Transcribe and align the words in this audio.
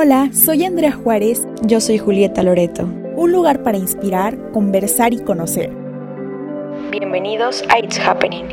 Hola, 0.00 0.30
soy 0.32 0.64
Andrea 0.64 0.92
Juárez. 0.92 1.44
Yo 1.62 1.80
soy 1.80 1.98
Julieta 1.98 2.44
Loreto. 2.44 2.84
Un 3.16 3.32
lugar 3.32 3.64
para 3.64 3.78
inspirar, 3.78 4.52
conversar 4.52 5.12
y 5.12 5.18
conocer. 5.18 5.70
Bienvenidos 6.92 7.64
a 7.68 7.80
It's 7.80 7.98
Happening. 7.98 8.46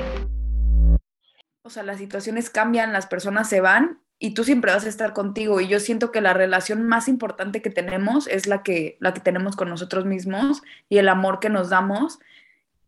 O 1.62 1.70
sea, 1.70 1.84
las 1.84 2.00
situaciones 2.00 2.50
cambian, 2.50 2.94
las 2.94 3.06
personas 3.06 3.48
se 3.48 3.62
van 3.62 4.00
y 4.18 4.34
tú 4.34 4.44
siempre 4.44 4.72
vas 4.72 4.88
a 4.88 4.90
estar 4.90 5.14
contigo. 5.14 5.62
Y 5.62 5.68
yo 5.68 5.80
siento 5.80 6.12
que 6.12 6.20
la 6.20 6.34
relación 6.34 6.82
más 6.82 7.08
importante 7.08 7.62
que 7.62 7.70
tenemos 7.70 8.26
es 8.26 8.48
la 8.48 8.64
que, 8.64 8.98
la 9.00 9.14
que 9.14 9.20
tenemos 9.22 9.56
con 9.56 9.70
nosotros 9.70 10.04
mismos 10.06 10.64
y 10.90 10.98
el 10.98 11.08
amor 11.08 11.40
que 11.40 11.50
nos 11.50 11.70
damos. 11.70 12.18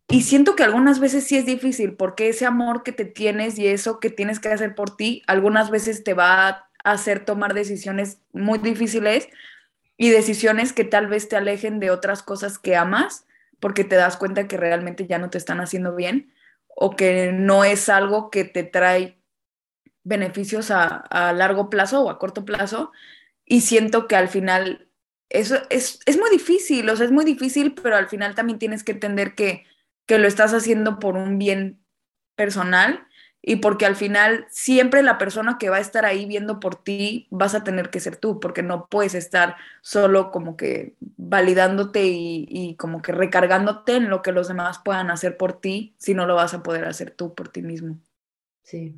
Y 0.08 0.22
siento 0.22 0.56
que 0.56 0.64
algunas 0.64 0.98
veces 0.98 1.22
sí 1.22 1.36
es 1.36 1.46
difícil 1.46 1.94
porque 1.94 2.28
ese 2.28 2.44
amor 2.44 2.82
que 2.82 2.90
te 2.90 3.04
tienes 3.04 3.56
y 3.56 3.68
eso 3.68 4.00
que 4.00 4.10
tienes 4.10 4.40
que 4.40 4.48
hacer 4.48 4.74
por 4.74 4.96
ti, 4.96 5.22
algunas 5.28 5.70
veces 5.70 6.02
te 6.02 6.12
va 6.12 6.48
a 6.48 6.67
hacer 6.84 7.24
tomar 7.24 7.54
decisiones 7.54 8.20
muy 8.32 8.58
difíciles 8.58 9.28
y 9.96 10.10
decisiones 10.10 10.72
que 10.72 10.84
tal 10.84 11.08
vez 11.08 11.28
te 11.28 11.36
alejen 11.36 11.80
de 11.80 11.90
otras 11.90 12.22
cosas 12.22 12.58
que 12.58 12.76
amas 12.76 13.26
porque 13.60 13.84
te 13.84 13.96
das 13.96 14.16
cuenta 14.16 14.46
que 14.46 14.56
realmente 14.56 15.06
ya 15.06 15.18
no 15.18 15.30
te 15.30 15.38
están 15.38 15.60
haciendo 15.60 15.94
bien 15.94 16.32
o 16.68 16.94
que 16.94 17.32
no 17.32 17.64
es 17.64 17.88
algo 17.88 18.30
que 18.30 18.44
te 18.44 18.62
trae 18.62 19.18
beneficios 20.04 20.70
a, 20.70 21.32
largo 21.32 21.68
plazo 21.68 22.02
o 22.02 22.10
a 22.10 22.18
corto 22.18 22.44
plazo. 22.44 22.92
Y 23.44 23.62
siento 23.62 24.06
que 24.06 24.16
al 24.16 24.28
final 24.28 24.88
eso 25.28 25.56
es, 25.70 26.00
es, 26.06 26.18
muy 26.18 26.30
difícil, 26.30 26.88
o 26.88 26.96
sea, 26.96 27.04
es 27.04 27.12
muy 27.12 27.24
difícil, 27.24 27.74
pero 27.74 27.96
al 27.96 28.08
final 28.08 28.34
también 28.34 28.58
tienes 28.58 28.84
que 28.84 28.92
entender 28.92 29.34
que, 29.34 29.66
que 30.06 30.18
lo 30.18 30.28
estás 30.28 30.54
haciendo 30.54 30.98
por 31.00 31.16
un 31.16 31.38
bien 31.38 31.84
personal 32.36 33.07
y 33.40 33.56
porque 33.56 33.86
al 33.86 33.96
final 33.96 34.46
siempre 34.50 35.02
la 35.02 35.16
persona 35.16 35.58
que 35.58 35.70
va 35.70 35.76
a 35.76 35.80
estar 35.80 36.04
ahí 36.04 36.26
viendo 36.26 36.60
por 36.60 36.76
ti 36.76 37.28
vas 37.30 37.54
a 37.54 37.64
tener 37.64 37.90
que 37.90 38.00
ser 38.00 38.16
tú, 38.16 38.40
porque 38.40 38.62
no 38.62 38.88
puedes 38.88 39.14
estar 39.14 39.56
solo 39.80 40.30
como 40.30 40.56
que 40.56 40.96
validándote 41.16 42.06
y, 42.06 42.76
como 42.78 43.00
que 43.00 43.12
recargándote 43.12 43.96
en 43.96 44.10
lo 44.10 44.22
que 44.22 44.32
los 44.32 44.48
demás 44.48 44.80
puedan 44.84 45.10
hacer 45.10 45.36
por 45.36 45.60
ti, 45.60 45.94
si 45.98 46.14
no 46.14 46.26
lo 46.26 46.34
vas 46.34 46.54
a 46.54 46.62
poder 46.62 46.84
hacer 46.84 47.12
tú 47.12 47.34
por 47.34 47.48
ti 47.48 47.62
mismo. 47.62 47.98
Sí. 48.62 48.94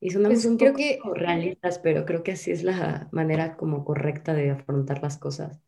Y 0.00 0.10
sonamos 0.10 0.38
pues 0.38 0.44
un 0.44 0.58
poco 0.58 0.74
que... 0.74 0.98
realistas, 1.14 1.78
pero 1.78 2.04
creo 2.04 2.22
que 2.22 2.32
así 2.32 2.50
es 2.50 2.62
la 2.62 3.08
manera 3.12 3.56
como 3.56 3.84
correcta 3.84 4.34
de 4.34 4.50
afrontar 4.50 5.02
las 5.02 5.16
cosas. 5.16 5.62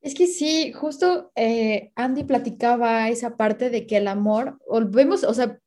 Es 0.00 0.14
que 0.14 0.26
sí, 0.26 0.72
justo 0.72 1.30
eh, 1.34 1.92
Andy 1.94 2.24
platicaba 2.24 3.08
esa 3.10 3.36
parte 3.36 3.68
de 3.68 3.86
que 3.86 3.98
el 3.98 4.08
amor, 4.08 4.58
volvemos, 4.66 5.24
o 5.24 5.34
sea, 5.34 5.58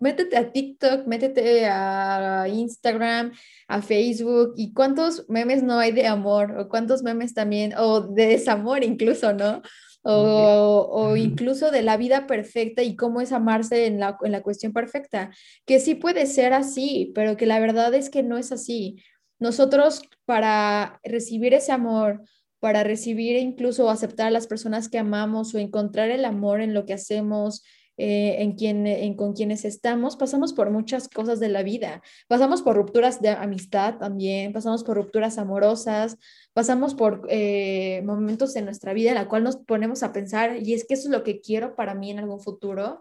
métete 0.00 0.36
a 0.36 0.52
TikTok, 0.52 1.06
métete 1.06 1.66
a 1.66 2.46
Instagram, 2.48 3.32
a 3.66 3.82
Facebook, 3.82 4.54
y 4.56 4.72
cuántos 4.72 5.28
memes 5.28 5.62
no 5.64 5.78
hay 5.78 5.90
de 5.90 6.06
amor, 6.06 6.56
o 6.58 6.68
cuántos 6.68 7.02
memes 7.02 7.34
también, 7.34 7.74
o 7.76 8.02
de 8.02 8.26
desamor 8.28 8.84
incluso, 8.84 9.32
¿no? 9.32 9.62
O, 10.08 10.88
o, 10.88 11.16
incluso 11.16 11.72
de 11.72 11.82
la 11.82 11.96
vida 11.96 12.28
perfecta 12.28 12.84
y 12.84 12.94
cómo 12.94 13.20
es 13.20 13.32
amarse 13.32 13.86
en 13.86 13.98
la, 13.98 14.16
en 14.22 14.30
la 14.30 14.42
cuestión 14.42 14.72
perfecta, 14.72 15.32
que 15.64 15.80
sí 15.80 15.96
puede 15.96 16.26
ser 16.26 16.52
así, 16.52 17.10
pero 17.12 17.36
que 17.36 17.46
la 17.46 17.58
verdad 17.58 17.92
es 17.92 18.08
que 18.08 18.22
no 18.22 18.38
es 18.38 18.52
así. 18.52 19.02
Nosotros 19.40 20.02
para 20.24 21.00
recibir 21.02 21.54
ese 21.54 21.72
amor, 21.72 22.22
para 22.60 22.84
recibir 22.84 23.36
e 23.36 23.40
incluso 23.40 23.90
aceptar 23.90 24.28
a 24.28 24.30
las 24.30 24.46
personas 24.46 24.88
que 24.88 24.98
amamos 24.98 25.54
o 25.54 25.58
encontrar 25.58 26.10
el 26.10 26.24
amor 26.24 26.60
en 26.60 26.74
lo 26.74 26.86
que 26.86 26.94
hacemos, 26.94 27.62
eh, 27.98 28.42
en, 28.42 28.56
quien, 28.56 28.86
en 28.86 29.14
con 29.14 29.32
quienes 29.32 29.64
estamos, 29.64 30.16
pasamos 30.16 30.52
por 30.52 30.70
muchas 30.70 31.08
cosas 31.08 31.40
de 31.40 31.48
la 31.48 31.62
vida. 31.62 32.02
Pasamos 32.28 32.60
por 32.60 32.76
rupturas 32.76 33.22
de 33.22 33.30
amistad 33.30 33.96
también, 33.96 34.52
pasamos 34.52 34.84
por 34.84 34.98
rupturas 34.98 35.38
amorosas, 35.38 36.18
pasamos 36.52 36.94
por 36.94 37.26
eh, 37.30 38.02
momentos 38.04 38.54
en 38.56 38.66
nuestra 38.66 38.92
vida 38.92 39.10
en 39.10 39.14
la 39.14 39.28
cual 39.28 39.44
nos 39.44 39.56
ponemos 39.56 40.02
a 40.02 40.12
pensar, 40.12 40.58
y 40.62 40.74
es 40.74 40.84
que 40.84 40.92
eso 40.92 41.08
es 41.08 41.10
lo 41.10 41.22
que 41.22 41.40
quiero 41.40 41.74
para 41.74 41.94
mí 41.94 42.10
en 42.10 42.18
algún 42.18 42.40
futuro. 42.40 43.00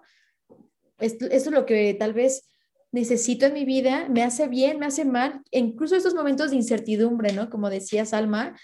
Esto, 0.98 1.26
es 1.26 1.46
lo 1.52 1.66
que 1.66 1.94
tal 1.96 2.14
vez 2.14 2.48
necesito 2.94 3.48
en 3.48 3.54
mi 3.54 3.66
vida, 3.66 4.08
me 4.08 4.24
hace 4.24 4.48
bien, 4.48 4.80
me 4.80 4.86
hace 4.86 5.04
mal, 5.04 5.42
incluso 5.52 5.98
estos 5.98 6.16
momentos 6.16 6.52
de 6.52 6.56
incertidumbre, 6.56 7.34
¿no? 7.34 7.50
Como 7.50 7.70
decía 7.70 8.06
Salma, 8.06 8.56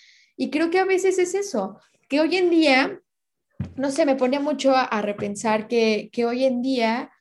y 0.41 0.49
creo 0.49 0.71
que 0.71 0.79
a 0.79 0.85
veces 0.85 1.19
es 1.19 1.35
eso, 1.35 1.77
que 2.09 2.19
hoy 2.19 2.35
en 2.35 2.49
día, 2.49 2.99
no 3.75 3.91
sé, 3.91 4.07
me 4.07 4.15
pone 4.15 4.39
mucho 4.39 4.73
a, 4.75 4.99
repensar 5.03 5.67
que, 5.67 6.09
hoy 6.27 6.45
en 6.45 6.63
día 6.63 7.11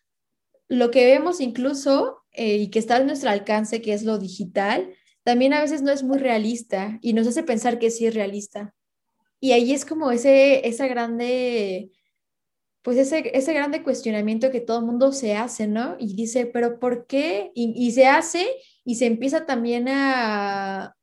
lo 0.68 0.90
que 0.90 1.04
vemos 1.04 1.42
incluso 1.42 2.22
eh, 2.32 2.56
y 2.56 2.70
que 2.70 2.78
está 2.78 2.96
a 2.96 3.04
nuestro 3.04 3.28
alcance, 3.28 3.82
que 3.82 3.92
es 3.92 4.04
lo 4.04 4.16
digital, 4.16 4.94
también 5.22 5.52
a 5.52 5.60
veces 5.60 5.82
no 5.82 5.92
es 5.92 6.02
muy 6.02 6.16
realista 6.16 6.98
y 7.02 7.12
nos 7.12 7.26
hace 7.26 7.42
pensar 7.42 7.78
que 7.78 7.90
sí 7.90 8.06
es 8.06 8.14
realista. 8.14 8.74
Y 9.38 9.52
ahí 9.52 9.74
es 9.74 9.84
como 9.84 10.10
ese, 10.12 10.66
esa 10.66 10.86
grande, 10.86 11.90
pues 12.80 12.96
ese, 12.96 13.36
ese 13.36 13.52
grande 13.52 13.82
cuestionamiento 13.82 14.50
que 14.50 14.62
todo 14.62 14.78
el 14.78 14.86
mundo 14.86 15.12
se 15.12 15.36
hace, 15.36 15.66
¿no? 15.68 15.94
Y 15.98 16.14
dice, 16.14 16.46
pero 16.46 16.80
¿por 16.80 17.06
qué? 17.06 17.50
y 17.54 17.90
se 17.90 18.06
hace 18.06 18.48
y 18.82 18.94
se 18.94 19.04
empieza 19.04 19.44
también 19.44 19.88
a, 19.90 20.96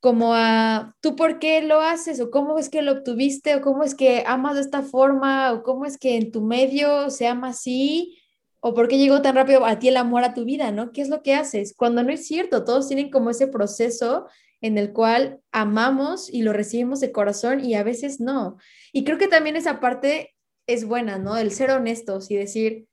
como 0.00 0.34
a 0.34 0.94
tú 1.00 1.16
por 1.16 1.38
qué 1.38 1.62
lo 1.62 1.80
haces 1.80 2.20
o 2.20 2.30
cómo 2.30 2.58
es 2.58 2.68
que 2.68 2.82
lo 2.82 2.92
obtuviste 2.92 3.56
o 3.56 3.60
cómo 3.60 3.82
es 3.82 3.94
que 3.94 4.22
amas 4.26 4.54
de 4.54 4.60
esta 4.60 4.82
forma 4.82 5.52
o 5.52 5.62
cómo 5.62 5.84
es 5.84 5.98
que 5.98 6.16
en 6.16 6.30
tu 6.30 6.42
medio 6.42 7.10
se 7.10 7.26
ama 7.26 7.48
así 7.48 8.18
o 8.60 8.74
por 8.74 8.88
qué 8.88 8.98
llegó 8.98 9.22
tan 9.22 9.34
rápido 9.34 9.64
a 9.64 9.78
ti 9.78 9.88
el 9.88 9.96
amor 9.96 10.24
a 10.24 10.34
tu 10.34 10.44
vida, 10.44 10.72
¿no? 10.72 10.92
¿Qué 10.92 11.00
es 11.00 11.08
lo 11.08 11.22
que 11.22 11.34
haces? 11.34 11.74
Cuando 11.76 12.02
no 12.02 12.12
es 12.12 12.26
cierto, 12.26 12.64
todos 12.64 12.88
tienen 12.88 13.10
como 13.10 13.30
ese 13.30 13.46
proceso 13.46 14.26
en 14.60 14.78
el 14.78 14.92
cual 14.92 15.40
amamos 15.52 16.32
y 16.32 16.42
lo 16.42 16.52
recibimos 16.52 17.00
de 17.00 17.12
corazón 17.12 17.64
y 17.64 17.74
a 17.74 17.84
veces 17.84 18.20
no. 18.20 18.56
Y 18.92 19.04
creo 19.04 19.18
que 19.18 19.28
también 19.28 19.56
esa 19.56 19.80
parte 19.80 20.34
es 20.66 20.84
buena, 20.84 21.18
¿no? 21.18 21.36
El 21.36 21.52
ser 21.52 21.70
honestos 21.70 22.30
y 22.30 22.36
decir, 22.36 22.86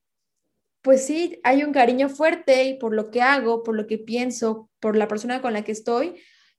pues 0.81 1.03
sí, 1.03 1.39
hay 1.43 1.63
un 1.63 1.73
cariño 1.73 2.09
fuerte 2.09 2.65
y 2.65 2.75
por 2.75 2.93
lo 2.93 3.09
que 3.09 3.21
hago, 3.21 3.63
por 3.63 3.75
lo 3.75 3.87
que 3.87 3.97
pienso, 3.97 4.69
por 4.79 4.95
la 4.95 5.07
persona 5.07 5.41
con 5.41 5.53
la 5.53 5.63
que 5.63 5.71
estoy, 5.71 6.15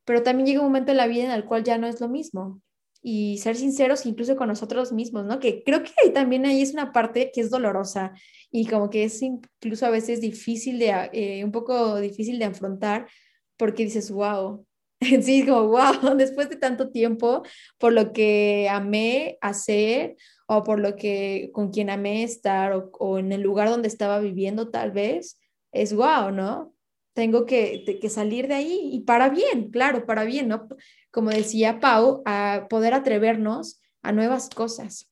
pero 0.06 0.22
también 0.22 0.46
llega 0.46 0.60
un 0.60 0.68
momento 0.68 0.92
en 0.92 0.98
la 0.98 1.08
vida 1.08 1.24
en 1.24 1.32
el 1.32 1.44
cual 1.44 1.64
ya 1.64 1.76
no 1.76 1.86
es 1.86 2.00
lo 2.00 2.08
mismo. 2.08 2.62
Y 3.02 3.38
ser 3.38 3.56
sinceros 3.56 4.06
incluso 4.06 4.36
con 4.36 4.48
nosotros 4.48 4.92
mismos, 4.92 5.26
¿no? 5.26 5.38
Que 5.38 5.62
creo 5.64 5.82
que 5.82 5.92
ahí 6.02 6.12
también 6.12 6.46
ahí 6.46 6.62
es 6.62 6.72
una 6.72 6.92
parte 6.92 7.30
que 7.34 7.40
es 7.40 7.50
dolorosa 7.50 8.12
y 8.50 8.66
como 8.66 8.88
que 8.88 9.04
es 9.04 9.20
incluso 9.20 9.84
a 9.84 9.90
veces 9.90 10.20
difícil 10.20 10.78
de, 10.78 11.10
eh, 11.12 11.44
un 11.44 11.52
poco 11.52 12.00
difícil 12.00 12.38
de 12.38 12.46
afrontar 12.46 13.08
porque 13.56 13.84
dices, 13.84 14.10
wow, 14.10 14.64
sí, 15.00 15.44
como 15.44 15.68
wow, 15.68 16.14
después 16.16 16.48
de 16.48 16.56
tanto 16.56 16.90
tiempo, 16.90 17.42
por 17.78 17.92
lo 17.92 18.12
que 18.12 18.68
amé 18.70 19.38
hacer 19.40 20.16
o 20.46 20.62
por 20.62 20.78
lo 20.78 20.94
que 20.94 21.50
con 21.52 21.70
quien 21.70 21.90
amé 21.90 22.22
estar 22.22 22.72
o, 22.72 22.90
o 22.98 23.18
en 23.18 23.32
el 23.32 23.42
lugar 23.42 23.68
donde 23.68 23.88
estaba 23.88 24.20
viviendo 24.20 24.70
tal 24.70 24.92
vez, 24.92 25.40
es 25.72 25.92
wow, 25.92 26.30
¿no? 26.30 26.75
Tengo 27.16 27.46
que, 27.46 27.98
que, 27.98 28.10
salir 28.10 28.46
de 28.46 28.54
ahí 28.54 28.90
y 28.92 29.00
para 29.00 29.30
bien, 29.30 29.70
claro, 29.70 30.04
para 30.04 30.24
bien, 30.24 30.48
¿no? 30.48 30.68
Como 31.10 31.30
decía 31.30 31.80
Pau, 31.80 32.22
a 32.26 32.66
poder 32.68 32.92
atrevernos 32.92 33.80
a 34.02 34.12
nuevas 34.12 34.50
cosas. 34.50 35.10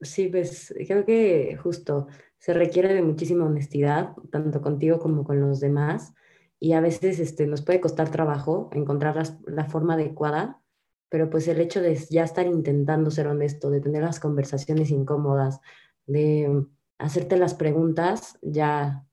Sí, 0.00 0.28
pues 0.28 0.74
creo 0.86 1.04
que 1.04 1.58
justo 1.62 2.06
se 2.38 2.54
requiere 2.54 2.94
de 2.94 3.02
muchísima 3.02 3.44
honestidad, 3.44 4.14
tanto 4.30 4.62
contigo 4.62 4.98
como 4.98 5.24
con 5.24 5.38
los 5.38 5.60
demás, 5.60 6.14
y 6.58 6.72
a 6.72 6.80
veces 6.80 7.20
este, 7.20 7.46
nos 7.46 7.60
puede 7.60 7.82
costar 7.82 8.10
trabajo 8.10 8.70
encontrar 8.72 9.22
la 9.46 9.66
forma 9.66 9.92
adecuada, 9.92 10.62
pero 11.10 11.28
pues 11.28 11.46
el 11.48 11.60
hecho 11.60 11.82
de 11.82 11.94
ya 12.08 12.24
estar 12.24 12.46
intentando 12.46 13.10
ser 13.10 13.26
honesto, 13.26 13.68
de 13.68 13.82
tener 13.82 14.04
las 14.04 14.20
conversaciones 14.20 14.90
incómodas, 14.90 15.60
de 16.06 16.64
hacerte 16.98 17.36
las 17.36 17.54
preguntas 17.54 18.38
ya, 18.42 19.04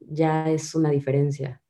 ya 0.00 0.48
es 0.48 0.74
una 0.74 0.90
diferencia. 0.90 1.62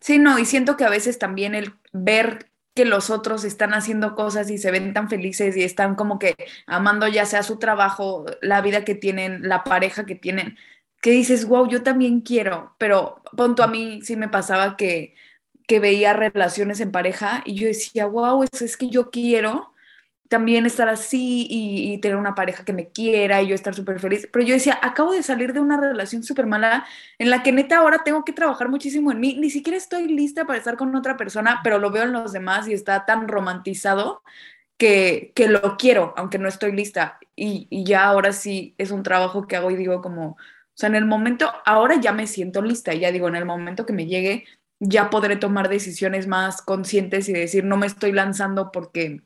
Sí, 0.00 0.18
no, 0.18 0.38
y 0.38 0.44
siento 0.44 0.76
que 0.76 0.84
a 0.84 0.90
veces 0.90 1.18
también 1.18 1.54
el 1.54 1.74
ver 1.92 2.50
que 2.74 2.84
los 2.84 3.10
otros 3.10 3.44
están 3.44 3.72
haciendo 3.74 4.14
cosas 4.14 4.50
y 4.50 4.58
se 4.58 4.70
ven 4.70 4.92
tan 4.92 5.08
felices 5.08 5.56
y 5.56 5.64
están 5.64 5.94
como 5.94 6.18
que 6.18 6.36
amando 6.66 7.08
ya 7.08 7.24
sea 7.24 7.42
su 7.42 7.58
trabajo, 7.58 8.26
la 8.42 8.60
vida 8.60 8.84
que 8.84 8.94
tienen, 8.94 9.48
la 9.48 9.64
pareja 9.64 10.04
que 10.04 10.14
tienen, 10.14 10.56
que 11.00 11.10
dices, 11.10 11.46
wow, 11.48 11.68
yo 11.68 11.82
también 11.82 12.20
quiero, 12.20 12.74
pero 12.78 13.22
punto 13.36 13.62
a 13.62 13.66
mí 13.66 14.00
sí 14.02 14.16
me 14.16 14.28
pasaba 14.28 14.76
que, 14.76 15.14
que 15.66 15.80
veía 15.80 16.12
relaciones 16.12 16.80
en 16.80 16.92
pareja 16.92 17.42
y 17.46 17.54
yo 17.54 17.66
decía, 17.66 18.06
wow, 18.06 18.42
eso 18.42 18.64
es 18.64 18.76
que 18.76 18.90
yo 18.90 19.10
quiero, 19.10 19.72
también 20.28 20.66
estar 20.66 20.88
así 20.88 21.46
y, 21.50 21.98
tener 21.98 22.16
una 22.16 22.34
pareja 22.34 22.64
que 22.64 22.72
me 22.72 22.88
quiera 22.90 23.42
y 23.42 23.48
yo 23.48 23.54
estar 23.54 23.74
súper 23.74 24.00
feliz. 24.00 24.28
Pero 24.32 24.44
yo 24.44 24.54
decía, 24.54 24.78
acabo 24.82 25.12
de 25.12 25.22
salir 25.22 25.52
de 25.52 25.60
una 25.60 25.78
relación 25.80 26.22
súper 26.22 26.46
mala 26.46 26.86
en 27.18 27.30
la 27.30 27.42
que 27.42 27.52
neta 27.52 27.78
ahora 27.78 28.02
tengo 28.04 28.24
que 28.24 28.32
trabajar 28.32 28.68
muchísimo 28.68 29.12
en 29.12 29.20
mí. 29.20 29.36
Ni 29.38 29.50
siquiera 29.50 29.76
estoy 29.76 30.08
lista 30.08 30.46
para 30.46 30.58
estar 30.58 30.76
con 30.76 30.94
otra 30.94 31.16
persona, 31.16 31.60
pero 31.64 31.78
lo 31.78 31.90
veo 31.90 32.04
en 32.04 32.12
los 32.12 32.32
demás 32.32 32.68
y 32.68 32.72
está 32.72 33.04
tan 33.06 33.28
romantizado 33.28 34.22
que, 34.78 35.32
que 35.34 35.48
lo 35.48 35.76
quiero, 35.76 36.14
aunque 36.16 36.38
no 36.38 36.48
estoy 36.48 36.72
lista. 36.72 37.18
Y, 37.36 37.66
y 37.70 37.84
ya 37.84 38.04
ahora 38.04 38.32
sí 38.32 38.74
es 38.78 38.90
un 38.90 39.02
trabajo 39.02 39.46
que 39.46 39.56
hago 39.56 39.70
y 39.70 39.76
digo 39.76 40.02
como, 40.02 40.30
o 40.30 40.38
sea, 40.74 40.88
en 40.88 40.96
el 40.96 41.06
momento, 41.06 41.52
ahora 41.64 41.96
ya 42.00 42.12
me 42.12 42.26
siento 42.26 42.62
lista 42.62 42.94
y 42.94 43.00
ya 43.00 43.12
digo, 43.12 43.28
en 43.28 43.36
el 43.36 43.46
momento 43.46 43.86
que 43.86 43.92
me 43.94 44.06
llegue, 44.06 44.44
ya 44.78 45.10
podré 45.10 45.36
tomar 45.36 45.68
decisiones 45.68 46.26
más 46.26 46.62
conscientes 46.62 47.28
y 47.28 47.32
decir, 47.32 47.64
no 47.64 47.76
me 47.76 47.86
estoy 47.86 48.12
lanzando 48.12 48.70
porque 48.72 49.22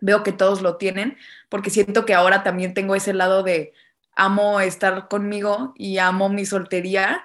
veo 0.00 0.22
que 0.22 0.32
todos 0.32 0.62
lo 0.62 0.76
tienen, 0.76 1.16
porque 1.48 1.70
siento 1.70 2.04
que 2.04 2.14
ahora 2.14 2.42
también 2.42 2.74
tengo 2.74 2.94
ese 2.94 3.12
lado 3.12 3.42
de 3.42 3.72
amo 4.14 4.60
estar 4.60 5.08
conmigo 5.08 5.74
y 5.76 5.98
amo 5.98 6.28
mi 6.28 6.46
soltería 6.46 7.24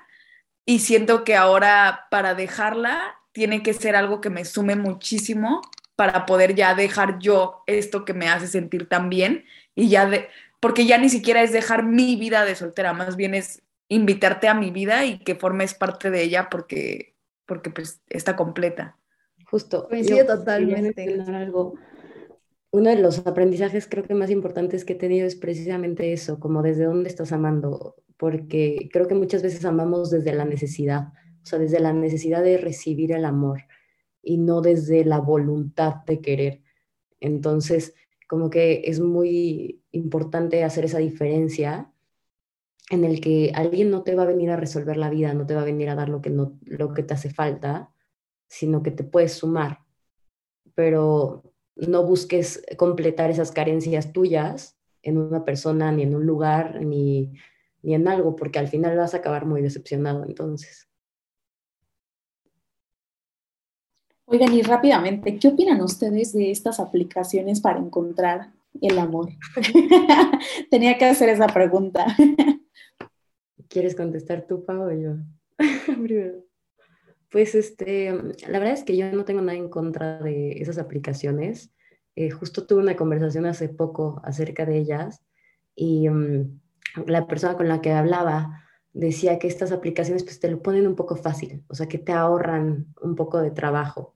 y 0.65 0.79
siento 0.79 1.23
que 1.23 1.35
ahora 1.35 2.07
para 2.11 2.35
dejarla 2.35 3.15
tiene 3.31 3.63
que 3.63 3.73
ser 3.73 3.95
algo 3.95 4.21
que 4.21 4.29
me 4.29 4.45
sume 4.45 4.75
muchísimo 4.75 5.61
para 5.95 6.25
poder 6.25 6.55
ya 6.55 6.75
dejar 6.75 7.19
yo 7.19 7.63
esto 7.67 8.05
que 8.05 8.13
me 8.13 8.27
hace 8.27 8.47
sentir 8.47 8.89
tan 8.89 9.09
bien 9.09 9.45
y 9.75 9.89
ya 9.89 10.05
de, 10.05 10.27
porque 10.59 10.85
ya 10.85 10.97
ni 10.97 11.09
siquiera 11.09 11.41
es 11.41 11.51
dejar 11.51 11.83
mi 11.83 12.15
vida 12.15 12.45
de 12.45 12.55
soltera, 12.55 12.93
más 12.93 13.15
bien 13.15 13.33
es 13.33 13.61
invitarte 13.87 14.47
a 14.47 14.53
mi 14.53 14.71
vida 14.71 15.05
y 15.05 15.19
que 15.19 15.35
formes 15.35 15.73
parte 15.73 16.11
de 16.11 16.23
ella 16.23 16.49
porque, 16.49 17.15
porque 17.45 17.69
pues 17.69 18.01
está 18.09 18.35
completa. 18.35 18.97
Justo. 19.45 19.89
Coincido 19.89 20.37
totalmente. 20.37 21.21
Algo. 21.27 21.75
Uno 22.73 22.89
de 22.89 23.01
los 23.01 23.25
aprendizajes 23.27 23.87
creo 23.87 24.05
que 24.05 24.15
más 24.15 24.29
importantes 24.29 24.85
que 24.85 24.93
he 24.93 24.95
tenido 24.95 25.27
es 25.27 25.35
precisamente 25.35 26.13
eso, 26.13 26.39
como 26.39 26.61
desde 26.61 26.85
dónde 26.85 27.09
estás 27.09 27.33
amando, 27.33 27.95
porque 28.15 28.89
creo 28.93 29.07
que 29.07 29.15
muchas 29.15 29.43
veces 29.43 29.65
amamos 29.65 30.09
desde 30.09 30.33
la 30.33 30.45
necesidad, 30.45 31.09
o 31.43 31.45
sea, 31.45 31.59
desde 31.59 31.81
la 31.81 31.91
necesidad 31.91 32.41
de 32.41 32.57
recibir 32.57 33.11
el 33.11 33.25
amor 33.25 33.63
y 34.21 34.37
no 34.37 34.61
desde 34.61 35.03
la 35.03 35.19
voluntad 35.19 35.95
de 36.05 36.21
querer. 36.21 36.61
Entonces, 37.19 37.93
como 38.27 38.49
que 38.49 38.83
es 38.85 39.01
muy 39.01 39.83
importante 39.91 40.63
hacer 40.63 40.85
esa 40.85 40.99
diferencia 40.99 41.91
en 42.89 43.03
el 43.03 43.19
que 43.19 43.51
alguien 43.53 43.89
no 43.91 44.03
te 44.03 44.15
va 44.15 44.23
a 44.23 44.27
venir 44.27 44.49
a 44.49 44.55
resolver 44.55 44.95
la 44.95 45.09
vida, 45.09 45.33
no 45.33 45.45
te 45.45 45.55
va 45.55 45.61
a 45.61 45.65
venir 45.65 45.89
a 45.89 45.95
dar 45.95 46.07
lo 46.07 46.21
que, 46.21 46.29
no, 46.29 46.57
lo 46.61 46.93
que 46.93 47.03
te 47.03 47.13
hace 47.13 47.29
falta, 47.29 47.91
sino 48.47 48.81
que 48.81 48.91
te 48.91 49.03
puedes 49.03 49.33
sumar. 49.33 49.79
Pero 50.73 51.50
no 51.87 52.03
busques 52.03 52.63
completar 52.77 53.31
esas 53.31 53.51
carencias 53.51 54.13
tuyas 54.13 54.77
en 55.03 55.17
una 55.17 55.43
persona, 55.45 55.91
ni 55.91 56.03
en 56.03 56.15
un 56.15 56.25
lugar, 56.25 56.81
ni, 56.81 57.33
ni 57.81 57.95
en 57.95 58.07
algo, 58.07 58.35
porque 58.35 58.59
al 58.59 58.67
final 58.67 58.97
vas 58.97 59.13
a 59.13 59.17
acabar 59.17 59.45
muy 59.45 59.61
decepcionado 59.61 60.23
entonces. 60.25 60.87
Oigan, 64.25 64.53
y 64.53 64.61
rápidamente, 64.61 65.37
¿qué 65.37 65.49
opinan 65.49 65.81
ustedes 65.81 66.31
de 66.31 66.51
estas 66.51 66.79
aplicaciones 66.79 67.59
para 67.59 67.79
encontrar 67.79 68.53
el 68.79 68.97
amor? 68.97 69.29
Tenía 70.71 70.97
que 70.97 71.05
hacer 71.05 71.27
esa 71.27 71.47
pregunta. 71.47 72.05
¿Quieres 73.67 73.93
contestar 73.95 74.47
tú, 74.47 74.63
Pau, 74.63 74.83
o 74.83 74.91
yo? 74.91 75.15
Pues 77.31 77.55
este, 77.55 78.11
la 78.47 78.59
verdad 78.59 78.73
es 78.73 78.83
que 78.83 78.97
yo 78.97 79.09
no 79.13 79.23
tengo 79.23 79.41
nada 79.41 79.57
en 79.57 79.69
contra 79.69 80.19
de 80.19 80.51
esas 80.61 80.77
aplicaciones. 80.77 81.71
Eh, 82.15 82.29
justo 82.29 82.67
tuve 82.67 82.81
una 82.81 82.97
conversación 82.97 83.45
hace 83.45 83.69
poco 83.69 84.21
acerca 84.25 84.65
de 84.65 84.77
ellas 84.77 85.23
y 85.73 86.09
mm, 86.09 86.59
la 87.07 87.27
persona 87.27 87.55
con 87.55 87.69
la 87.69 87.81
que 87.81 87.93
hablaba 87.93 88.65
decía 88.91 89.39
que 89.39 89.47
estas 89.47 89.71
aplicaciones 89.71 90.25
pues 90.25 90.41
te 90.41 90.51
lo 90.51 90.61
ponen 90.61 90.85
un 90.85 90.95
poco 90.95 91.15
fácil, 91.15 91.63
o 91.69 91.75
sea 91.75 91.87
que 91.87 91.97
te 91.97 92.11
ahorran 92.11 92.87
un 93.01 93.15
poco 93.15 93.41
de 93.41 93.51
trabajo. 93.51 94.13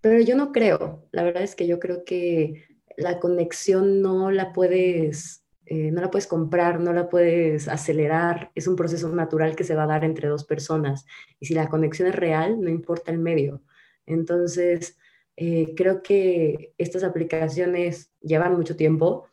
Pero 0.00 0.20
yo 0.20 0.36
no 0.36 0.50
creo, 0.50 1.06
la 1.12 1.22
verdad 1.22 1.44
es 1.44 1.54
que 1.54 1.68
yo 1.68 1.78
creo 1.78 2.04
que 2.04 2.64
la 2.96 3.20
conexión 3.20 4.02
no 4.02 4.32
la 4.32 4.52
puedes, 4.52 5.43
eh, 5.66 5.90
no 5.90 6.00
la 6.00 6.10
puedes 6.10 6.26
comprar, 6.26 6.80
no 6.80 6.92
la 6.92 7.08
puedes 7.08 7.68
acelerar, 7.68 8.50
es 8.54 8.66
un 8.66 8.76
proceso 8.76 9.08
natural 9.14 9.56
que 9.56 9.64
se 9.64 9.74
va 9.74 9.84
a 9.84 9.88
dar 9.88 10.04
entre 10.04 10.28
dos 10.28 10.44
personas. 10.44 11.06
Y 11.40 11.46
si 11.46 11.54
la 11.54 11.68
conexión 11.68 12.08
es 12.08 12.14
real, 12.14 12.60
no 12.60 12.70
importa 12.70 13.10
el 13.10 13.18
medio. 13.18 13.62
Entonces, 14.06 14.98
eh, 15.36 15.74
creo 15.76 16.02
que 16.02 16.74
estas 16.78 17.02
aplicaciones 17.02 18.12
llevan 18.20 18.56
mucho 18.56 18.76
tiempo, 18.76 19.26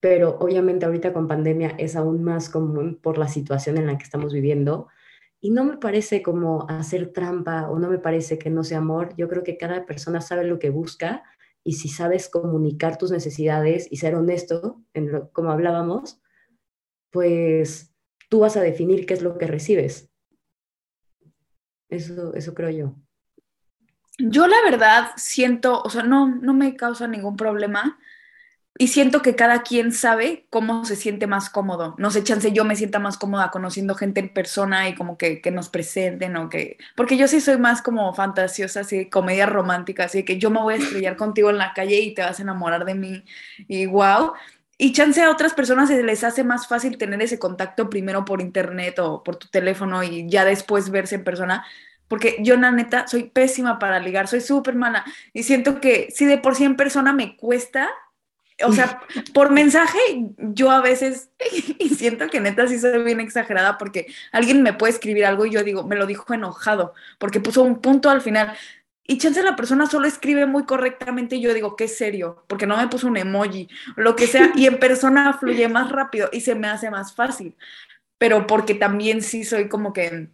pero 0.00 0.38
obviamente 0.40 0.86
ahorita 0.86 1.12
con 1.12 1.28
pandemia 1.28 1.74
es 1.78 1.96
aún 1.96 2.22
más 2.22 2.48
común 2.48 2.98
por 3.02 3.18
la 3.18 3.28
situación 3.28 3.76
en 3.76 3.86
la 3.86 3.98
que 3.98 4.04
estamos 4.04 4.32
viviendo. 4.32 4.88
Y 5.40 5.50
no 5.50 5.64
me 5.64 5.76
parece 5.76 6.22
como 6.22 6.66
hacer 6.68 7.12
trampa 7.12 7.68
o 7.68 7.78
no 7.78 7.88
me 7.90 7.98
parece 7.98 8.38
que 8.38 8.50
no 8.50 8.64
sea 8.64 8.78
amor. 8.78 9.14
Yo 9.16 9.28
creo 9.28 9.44
que 9.44 9.58
cada 9.58 9.84
persona 9.86 10.20
sabe 10.20 10.44
lo 10.44 10.58
que 10.58 10.70
busca 10.70 11.22
y 11.66 11.72
si 11.72 11.88
sabes 11.88 12.28
comunicar 12.28 12.96
tus 12.96 13.10
necesidades 13.10 13.88
y 13.90 13.96
ser 13.96 14.14
honesto, 14.14 14.84
en 14.94 15.10
lo, 15.10 15.32
como 15.32 15.50
hablábamos, 15.50 16.22
pues 17.10 17.92
tú 18.30 18.38
vas 18.38 18.56
a 18.56 18.60
definir 18.60 19.04
qué 19.04 19.14
es 19.14 19.22
lo 19.22 19.36
que 19.36 19.48
recibes. 19.48 20.08
Eso, 21.88 22.34
eso 22.34 22.54
creo 22.54 22.70
yo. 22.70 22.94
Yo 24.18 24.46
la 24.46 24.62
verdad 24.62 25.10
siento, 25.16 25.82
o 25.82 25.90
sea, 25.90 26.04
no, 26.04 26.36
no 26.36 26.54
me 26.54 26.76
causa 26.76 27.08
ningún 27.08 27.36
problema 27.36 27.98
y 28.78 28.88
siento 28.88 29.22
que 29.22 29.34
cada 29.34 29.62
quien 29.62 29.92
sabe 29.92 30.46
cómo 30.50 30.84
se 30.84 30.96
siente 30.96 31.26
más 31.26 31.48
cómodo. 31.50 31.94
No 31.98 32.10
sé, 32.10 32.22
chance 32.22 32.52
yo 32.52 32.64
me 32.64 32.76
sienta 32.76 32.98
más 32.98 33.16
cómoda 33.16 33.50
conociendo 33.50 33.94
gente 33.94 34.20
en 34.20 34.28
persona 34.28 34.88
y 34.88 34.94
como 34.94 35.16
que, 35.16 35.40
que 35.40 35.50
nos 35.50 35.68
presenten 35.68 36.36
o 36.36 36.48
que... 36.48 36.76
Porque 36.94 37.16
yo 37.16 37.28
sí 37.28 37.40
soy 37.40 37.58
más 37.58 37.80
como 37.80 38.12
fantasiosa, 38.14 38.80
así, 38.80 39.08
comedia 39.08 39.46
romántica, 39.46 40.04
así 40.04 40.24
que 40.24 40.38
yo 40.38 40.50
me 40.50 40.60
voy 40.60 40.74
a 40.74 40.76
estrellar 40.78 41.16
contigo 41.16 41.50
en 41.50 41.58
la 41.58 41.72
calle 41.72 42.00
y 42.00 42.14
te 42.14 42.22
vas 42.22 42.38
a 42.38 42.42
enamorar 42.42 42.84
de 42.84 42.94
mí 42.94 43.24
y 43.68 43.86
wow. 43.86 44.32
Y 44.78 44.92
chance 44.92 45.22
a 45.22 45.30
otras 45.30 45.54
personas 45.54 45.88
se 45.88 46.02
les 46.02 46.22
hace 46.22 46.44
más 46.44 46.68
fácil 46.68 46.98
tener 46.98 47.22
ese 47.22 47.38
contacto 47.38 47.88
primero 47.88 48.24
por 48.26 48.42
internet 48.42 48.98
o 48.98 49.22
por 49.22 49.36
tu 49.36 49.48
teléfono 49.48 50.02
y 50.02 50.28
ya 50.28 50.44
después 50.44 50.90
verse 50.90 51.14
en 51.14 51.24
persona. 51.24 51.64
Porque 52.08 52.36
yo, 52.40 52.56
la 52.56 52.70
neta, 52.70 53.08
soy 53.08 53.24
pésima 53.24 53.78
para 53.78 53.98
ligar, 53.98 54.28
soy 54.28 54.40
súper 54.40 54.74
mala. 54.74 55.04
Y 55.32 55.44
siento 55.44 55.80
que 55.80 56.08
si 56.14 56.26
de 56.26 56.38
por 56.38 56.54
sí 56.54 56.64
en 56.64 56.76
persona 56.76 57.12
me 57.12 57.36
cuesta, 57.36 57.88
o 58.64 58.72
sea, 58.72 59.00
por 59.34 59.50
mensaje, 59.50 59.98
yo 60.38 60.70
a 60.70 60.80
veces, 60.80 61.30
y 61.78 61.90
siento 61.90 62.28
que 62.28 62.40
neta 62.40 62.66
sí 62.66 62.78
soy 62.78 63.02
bien 63.02 63.20
exagerada 63.20 63.76
porque 63.76 64.06
alguien 64.32 64.62
me 64.62 64.72
puede 64.72 64.94
escribir 64.94 65.26
algo 65.26 65.46
y 65.46 65.50
yo 65.50 65.62
digo, 65.62 65.84
me 65.84 65.96
lo 65.96 66.06
dijo 66.06 66.32
enojado, 66.32 66.94
porque 67.18 67.40
puso 67.40 67.62
un 67.62 67.80
punto 67.80 68.08
al 68.08 68.22
final. 68.22 68.56
Y 69.08 69.18
chance 69.18 69.40
la 69.42 69.54
persona 69.54 69.86
solo 69.86 70.08
escribe 70.08 70.46
muy 70.46 70.64
correctamente 70.64 71.36
y 71.36 71.40
yo 71.40 71.54
digo, 71.54 71.76
qué 71.76 71.86
serio, 71.86 72.44
porque 72.48 72.66
no 72.66 72.76
me 72.76 72.88
puso 72.88 73.06
un 73.06 73.16
emoji, 73.16 73.68
lo 73.94 74.16
que 74.16 74.26
sea, 74.26 74.50
y 74.56 74.66
en 74.66 74.80
persona 74.80 75.34
fluye 75.34 75.68
más 75.68 75.92
rápido 75.92 76.28
y 76.32 76.40
se 76.40 76.54
me 76.54 76.66
hace 76.66 76.90
más 76.90 77.14
fácil. 77.14 77.56
Pero 78.18 78.46
porque 78.46 78.74
también 78.74 79.22
sí 79.22 79.44
soy 79.44 79.68
como 79.68 79.92
que, 79.92 80.30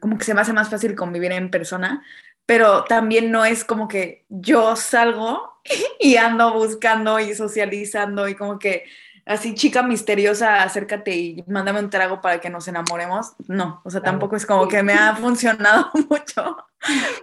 como 0.00 0.18
que 0.18 0.24
se 0.24 0.34
me 0.34 0.40
hace 0.40 0.52
más 0.52 0.70
fácil 0.70 0.96
convivir 0.96 1.30
en 1.32 1.50
persona, 1.50 2.02
pero 2.46 2.84
también 2.84 3.30
no 3.30 3.44
es 3.44 3.62
como 3.62 3.88
que 3.88 4.24
yo 4.30 4.74
salgo 4.74 5.57
y 6.00 6.16
ando 6.16 6.54
buscando 6.54 7.18
y 7.20 7.34
socializando 7.34 8.28
y 8.28 8.34
como 8.34 8.58
que 8.58 8.84
así 9.28 9.54
chica 9.54 9.82
misteriosa, 9.82 10.62
acércate 10.62 11.14
y 11.14 11.44
mándame 11.46 11.80
un 11.80 11.90
trago 11.90 12.20
para 12.20 12.40
que 12.40 12.50
nos 12.50 12.66
enamoremos. 12.66 13.34
No, 13.46 13.80
o 13.84 13.90
sea, 13.90 14.00
tampoco 14.00 14.36
es 14.36 14.46
como 14.46 14.66
que 14.68 14.82
me 14.82 14.94
ha 14.94 15.14
funcionado 15.20 15.90
mucho, 16.10 16.56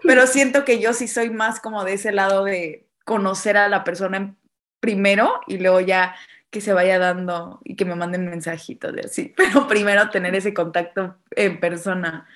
pero 0.04 0.28
siento 0.28 0.64
que 0.64 0.80
yo 0.80 0.94
sí 0.94 1.08
soy 1.08 1.30
más 1.32 1.60
como 1.60 1.84
de 1.84 1.94
ese 1.94 2.12
lado 2.12 2.44
de 2.44 2.88
conocer 3.04 3.58
a 3.58 3.68
la 3.68 3.84
persona 3.84 4.36
primero 4.80 5.42
y 5.48 5.58
luego 5.58 5.80
ya 5.80 6.16
que 6.52 6.62
se 6.62 6.74
vaya 6.74 7.00
dando 7.00 7.60
y 7.64 7.76
que 7.76 7.86
me 7.86 7.96
manden 7.96 8.30
mensajitos 8.30 8.94
de 8.94 9.02
así, 9.02 9.34
pero 9.36 9.68
primero 9.68 10.10
tener 10.10 10.36
ese 10.36 10.54
contacto 10.54 11.18
en 11.32 11.60
persona. 11.60 12.28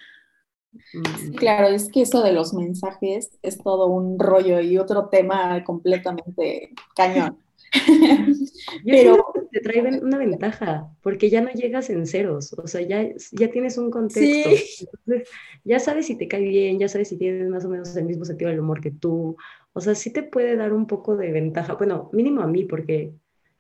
Mm. 0.94 1.34
claro, 1.36 1.68
es 1.68 1.92
que 1.92 2.02
eso 2.02 2.24
de 2.24 2.34
los 2.34 2.54
mensajes 2.54 3.38
es 3.42 3.58
todo 3.58 3.88
un 3.88 4.20
rollo 4.20 4.60
y 4.60 4.78
otro 4.78 5.10
tema 5.10 5.64
completamente 5.64 6.74
cañón. 6.96 7.38
Pero 8.86 9.26
te 9.52 9.60
trae 9.60 9.82
una 10.02 10.18
ventaja, 10.18 10.90
porque 11.02 11.30
ya 11.30 11.42
no 11.42 11.52
llegas 11.52 11.90
en 11.90 12.08
ceros, 12.08 12.54
o 12.54 12.68
sea, 12.68 12.82
ya, 12.82 13.08
ya 13.32 13.50
tienes 13.52 13.78
un 13.78 13.92
contexto. 13.92 14.50
Entonces, 14.50 15.30
ya 15.64 15.80
sabes 15.80 16.08
si 16.08 16.16
te 16.16 16.28
cae 16.28 16.42
bien, 16.42 16.80
ya 16.80 16.88
sabes 16.88 17.10
si 17.10 17.18
tienes 17.18 17.48
más 17.50 17.66
o 17.66 17.70
menos 17.70 17.96
el 17.96 18.06
mismo 18.06 18.26
sentido 18.26 18.50
del 18.50 18.60
humor 18.60 18.82
que 18.82 18.92
tú. 18.92 19.38
O 19.74 19.82
sea, 19.82 19.94
sí 19.94 20.12
te 20.12 20.24
puede 20.24 20.56
dar 20.56 20.74
un 20.74 20.88
poco 20.88 21.16
de 21.16 21.32
ventaja, 21.32 21.76
bueno, 21.76 22.10
mínimo 22.12 22.42
a 22.42 22.48
mí, 22.48 22.64
porque 22.66 23.14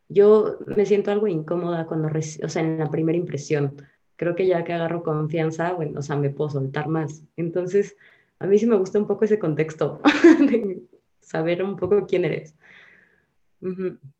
yo 0.07 0.57
me 0.65 0.85
siento 0.85 1.11
algo 1.11 1.27
incómoda 1.27 1.85
cuando, 1.85 2.07
o 2.07 2.49
sea, 2.49 2.63
en 2.63 2.79
la 2.79 2.89
primera 2.89 3.17
impresión 3.17 3.75
creo 4.19 4.35
que 4.35 4.45
ya 4.45 4.65
que 4.65 4.73
agarro 4.73 5.01
confianza, 5.01 5.71
bueno, 5.71 6.01
o 6.01 6.03
sea, 6.03 6.17
me 6.17 6.29
puedo 6.29 6.49
soltar 6.49 6.89
más. 6.89 7.23
Entonces, 7.37 7.95
a 8.37 8.47
mí 8.47 8.59
sí 8.59 8.65
me 8.65 8.75
gusta 8.75 8.99
un 8.99 9.07
poco 9.07 9.23
ese 9.23 9.39
contexto, 9.39 10.01
de 10.41 10.81
saber 11.21 11.63
un 11.63 11.77
poco 11.77 12.05
quién 12.05 12.25
eres. 12.25 12.53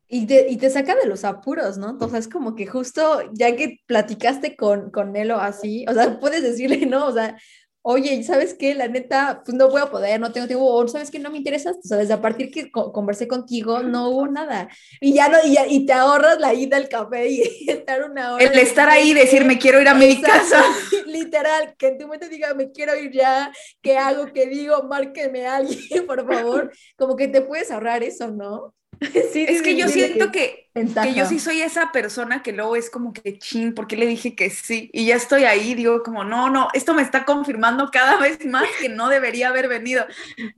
y, 0.08 0.26
te, 0.26 0.48
y, 0.48 0.56
te, 0.56 0.70
saca 0.70 0.96
de 0.96 1.06
los 1.06 1.24
apuros, 1.24 1.76
¿no? 1.76 1.90
Entonces, 1.90 2.20
es 2.20 2.28
como 2.28 2.56
que 2.56 2.66
justo 2.66 3.30
ya 3.34 3.54
que 3.56 3.80
platicaste 3.84 4.56
con, 4.56 4.90
con 4.90 5.12
Nelo 5.12 5.36
así, 5.36 5.84
o 5.86 5.92
sea, 5.92 6.18
puedes 6.18 6.42
decirle, 6.42 6.86
¿no? 6.86 7.06
O 7.06 7.12
sea, 7.12 7.36
oye, 7.82 8.22
¿sabes 8.22 8.54
qué? 8.54 8.74
La 8.74 8.88
neta, 8.88 9.42
pues 9.44 9.56
no 9.56 9.68
voy 9.68 9.80
a 9.80 9.90
poder, 9.90 10.20
no 10.20 10.32
tengo 10.32 10.46
tiempo, 10.46 10.66
o 10.66 10.88
¿sabes 10.88 11.10
qué? 11.10 11.18
No 11.18 11.30
me 11.30 11.38
interesa, 11.38 11.70
o 11.70 11.82
sea, 11.82 11.96
desde 11.96 12.14
a 12.14 12.20
partir 12.20 12.50
que 12.50 12.70
conversé 12.70 13.26
contigo, 13.26 13.82
no 13.82 14.10
hubo 14.10 14.26
nada. 14.28 14.68
Y 15.00 15.14
ya 15.14 15.28
no, 15.28 15.38
y, 15.44 15.56
y 15.68 15.86
te 15.86 15.92
ahorras 15.92 16.38
la 16.38 16.52
ida 16.54 16.76
al 16.76 16.88
café 16.88 17.28
y, 17.28 17.40
estar 17.68 18.02
una 18.02 18.34
hora. 18.34 18.44
El 18.44 18.58
estar 18.58 18.88
ahí 18.88 19.10
y 19.10 19.14
decir, 19.14 19.44
me 19.44 19.58
quiero 19.58 19.80
ir 19.80 19.88
a 19.88 19.94
mi 19.94 20.20
casa. 20.20 20.62
Literal, 21.06 21.74
que 21.76 21.88
en 21.88 21.98
tu 21.98 22.08
mente 22.08 22.28
diga, 22.28 22.54
me 22.54 22.70
quiero 22.70 22.94
ir 22.96 23.12
ya, 23.12 23.52
¿qué 23.80 23.96
hago? 23.96 24.26
¿Qué 24.32 24.46
digo? 24.46 24.82
Márqueme 24.82 25.46
a 25.46 25.56
alguien, 25.56 25.78
por 26.06 26.26
favor. 26.26 26.72
Como 26.96 27.16
que 27.16 27.28
te 27.28 27.42
puedes 27.42 27.70
ahorrar 27.70 28.02
eso, 28.02 28.30
¿no? 28.30 28.74
Sí, 29.32 29.46
es 29.48 29.62
que 29.62 29.76
yo 29.76 29.88
siento 29.88 30.30
que, 30.30 30.68
que, 30.74 31.14
yo 31.14 31.24
sí 31.26 31.38
soy 31.38 31.62
esa 31.62 31.92
persona 31.92 32.42
que 32.42 32.52
luego 32.52 32.76
es 32.76 32.90
como 32.90 33.12
que 33.12 33.38
chin, 33.38 33.74
¿por 33.74 33.86
qué 33.86 33.96
le 33.96 34.06
dije 34.06 34.34
que 34.34 34.50
sí? 34.50 34.90
Y 34.92 35.06
ya 35.06 35.16
estoy 35.16 35.44
ahí, 35.44 35.74
digo 35.74 36.02
como, 36.02 36.24
no, 36.24 36.50
no, 36.50 36.68
esto 36.74 36.94
me 36.94 37.02
está 37.02 37.24
confirmando 37.24 37.90
cada 37.90 38.16
vez 38.20 38.44
más 38.44 38.66
que 38.80 38.88
no 38.88 39.08
debería 39.08 39.48
haber 39.48 39.68
venido. 39.68 40.04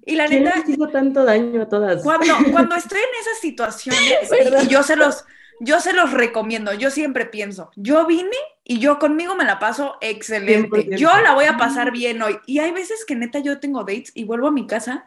Y 0.04 0.16
la 0.16 0.26
neta... 0.26 0.62
hizo 0.66 0.88
tanto 0.88 1.25
daño 1.25 1.62
a 1.62 1.68
todas? 1.68 2.02
Cuando, 2.02 2.34
cuando 2.52 2.75
estoy 2.75 2.99
en 2.99 3.20
esas 3.20 3.40
situaciones, 3.40 4.30
y, 4.64 4.68
yo 4.68 4.82
se 4.82 4.96
los... 4.96 5.25
Yo 5.64 5.78
se 5.78 5.92
los 5.92 6.11
recomiendo, 6.11 6.75
yo 6.75 6.90
siempre 6.90 7.25
pienso, 7.25 7.70
yo 7.76 8.04
vine 8.04 8.37
y 8.64 8.80
yo 8.80 8.99
conmigo 8.99 9.37
me 9.37 9.44
la 9.44 9.61
paso 9.61 9.96
excelente, 10.00 10.88
yo 10.96 11.08
la 11.20 11.34
voy 11.34 11.44
a 11.44 11.56
pasar 11.56 11.92
bien 11.92 12.20
hoy. 12.20 12.40
Y 12.46 12.58
hay 12.58 12.72
veces 12.72 13.04
que 13.04 13.14
neta 13.14 13.38
yo 13.38 13.61
tengo 13.61 13.84
dates 13.84 14.11
y 14.14 14.25
vuelvo 14.25 14.49
a 14.49 14.50
mi 14.50 14.66
casa 14.66 15.06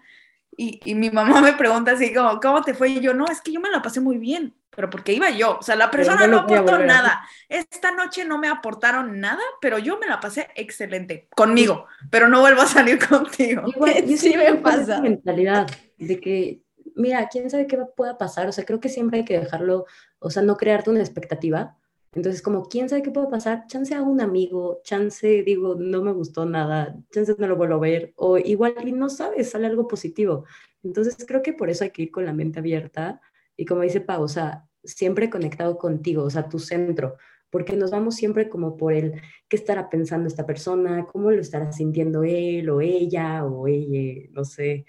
y, 0.58 0.80
y, 0.86 0.96
mi 0.96 1.10
mamá 1.10 1.42
me 1.42 1.54
pregunta 1.54 1.92
así 1.92 2.14
como, 2.14 2.40
¿cómo 2.40 2.62
te 2.62 2.74
fue? 2.74 2.90
Y 2.90 3.00
yo, 3.00 3.14
no, 3.14 3.26
es 3.28 3.42
que 3.42 3.52
yo 3.52 3.60
me 3.60 3.70
la 3.70 3.82
pasé 3.82 4.00
muy 4.00 4.18
bien, 4.18 4.56
pero 4.76 4.90
porque 4.90 5.14
iba 5.14 5.30
yo. 5.30 5.58
O 5.60 5.62
sea, 5.62 5.76
la 5.76 5.92
persona 5.92 6.28
no, 6.28 6.40
aportó 6.40 6.78
nada. 6.80 7.22
Esta 7.50 7.92
noche 7.92 8.26
no 8.26 8.38
me 8.38 8.48
aportaron 8.48 9.20
nada, 9.20 9.42
pero 9.62 9.80
yo 9.80 9.98
me 9.98 10.08
la 10.08 10.20
pasé 10.20 10.50
excelente 10.56 11.28
conmigo, 11.36 11.86
pero 12.10 12.28
no 12.28 12.42
vuelvo 12.42 12.62
a 12.62 12.68
salir 12.68 13.00
contigo. 13.08 13.64
Igual, 13.68 13.94
yo 14.08 14.18
sí 14.18 14.36
me 14.36 14.56
pasa. 14.56 15.02
mentalidad 15.02 15.68
de 15.98 16.20
que, 16.20 16.62
mira, 16.96 17.28
quién 17.30 17.50
sabe 17.50 17.68
qué 17.68 17.78
pueda 17.96 18.18
pasar. 18.18 18.48
O 18.48 18.52
sea, 18.52 18.66
creo 18.66 18.80
que 18.80 18.90
siempre 18.90 19.20
hay 19.20 19.26
que 19.26 19.40
dejarlo, 19.40 19.86
o 20.20 20.30
sea, 20.30 20.44
no 20.44 20.58
crearte 20.58 20.90
una 20.90 21.02
expectativa 21.02 21.78
entonces, 22.16 22.42
como, 22.42 22.64
¿quién 22.64 22.88
sabe 22.88 23.04
qué 23.04 23.12
puede 23.12 23.28
pasar? 23.28 23.68
Chance 23.68 23.94
a 23.94 24.02
un 24.02 24.22
amigo, 24.22 24.80
chance, 24.84 25.44
digo, 25.44 25.76
no 25.76 26.02
me 26.02 26.14
gustó 26.14 26.46
nada, 26.46 26.98
chance 27.12 27.36
no 27.38 27.46
lo 27.46 27.58
vuelvo 27.58 27.76
a 27.76 27.80
ver, 27.80 28.14
o 28.16 28.38
igual 28.38 28.76
y 28.88 28.94
no 28.94 29.10
sabes, 29.10 29.50
sale 29.52 29.68
algo 29.68 29.86
positivo. 29.88 30.46
Entonces, 30.82 31.18
creo 31.28 31.42
que 31.42 31.52
por 31.52 31.70
eso 31.70 31.84
hay 31.84 31.90
que 31.92 32.04
ir 32.04 32.12
con 32.12 32.26
la 32.26 32.32
mente 32.32 32.60
abierta 32.60 33.20
y 33.58 33.66
como 33.66 33.82
dice 33.82 34.00
Pau, 34.00 34.24
o 34.24 34.28
sea, 34.30 34.66
siempre 34.84 35.30
conectado 35.30 35.78
contigo, 35.78 36.24
o 36.24 36.30
sea, 36.30 36.48
tu 36.48 36.58
centro, 36.58 37.18
porque 37.50 37.76
nos 37.76 37.92
vamos 37.92 38.16
siempre 38.16 38.48
como 38.48 38.78
por 38.78 38.94
el 38.94 39.22
qué 39.50 39.58
estará 39.58 39.90
pensando 39.90 40.28
esta 40.28 40.46
persona, 40.46 41.08
cómo 41.12 41.32
lo 41.32 41.42
estará 41.42 41.72
sintiendo 41.74 42.24
él 42.24 42.70
o 42.70 42.80
ella 42.80 43.44
o 43.46 43.68
ella, 43.68 44.30
no 44.32 44.46
sé, 44.46 44.86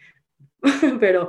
pero 1.01 1.29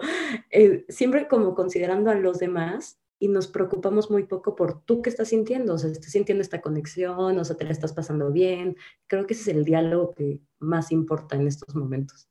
eh, 0.51 0.85
siempre 0.89 1.27
como 1.27 1.55
considerando 1.55 2.11
a 2.11 2.15
los 2.15 2.37
demás 2.37 2.99
y 3.19 3.27
nos 3.29 3.47
preocupamos 3.47 4.11
muy 4.11 4.23
poco 4.23 4.55
por 4.55 4.81
tú 4.81 5.01
que 5.01 5.09
estás 5.09 5.29
sintiendo, 5.29 5.73
o 5.73 5.77
sea, 5.77 5.89
estás 5.89 6.11
sintiendo 6.11 6.41
esta 6.41 6.61
conexión, 6.61 7.37
o 7.37 7.43
sea, 7.43 7.55
te 7.55 7.65
la 7.65 7.71
estás 7.71 7.93
pasando 7.93 8.31
bien. 8.31 8.75
Creo 9.07 9.25
que 9.25 9.33
ese 9.33 9.51
es 9.51 9.57
el 9.57 9.65
diálogo 9.65 10.13
que 10.13 10.41
más 10.59 10.91
importa 10.91 11.35
en 11.35 11.47
estos 11.47 11.75
momentos. 11.75 12.29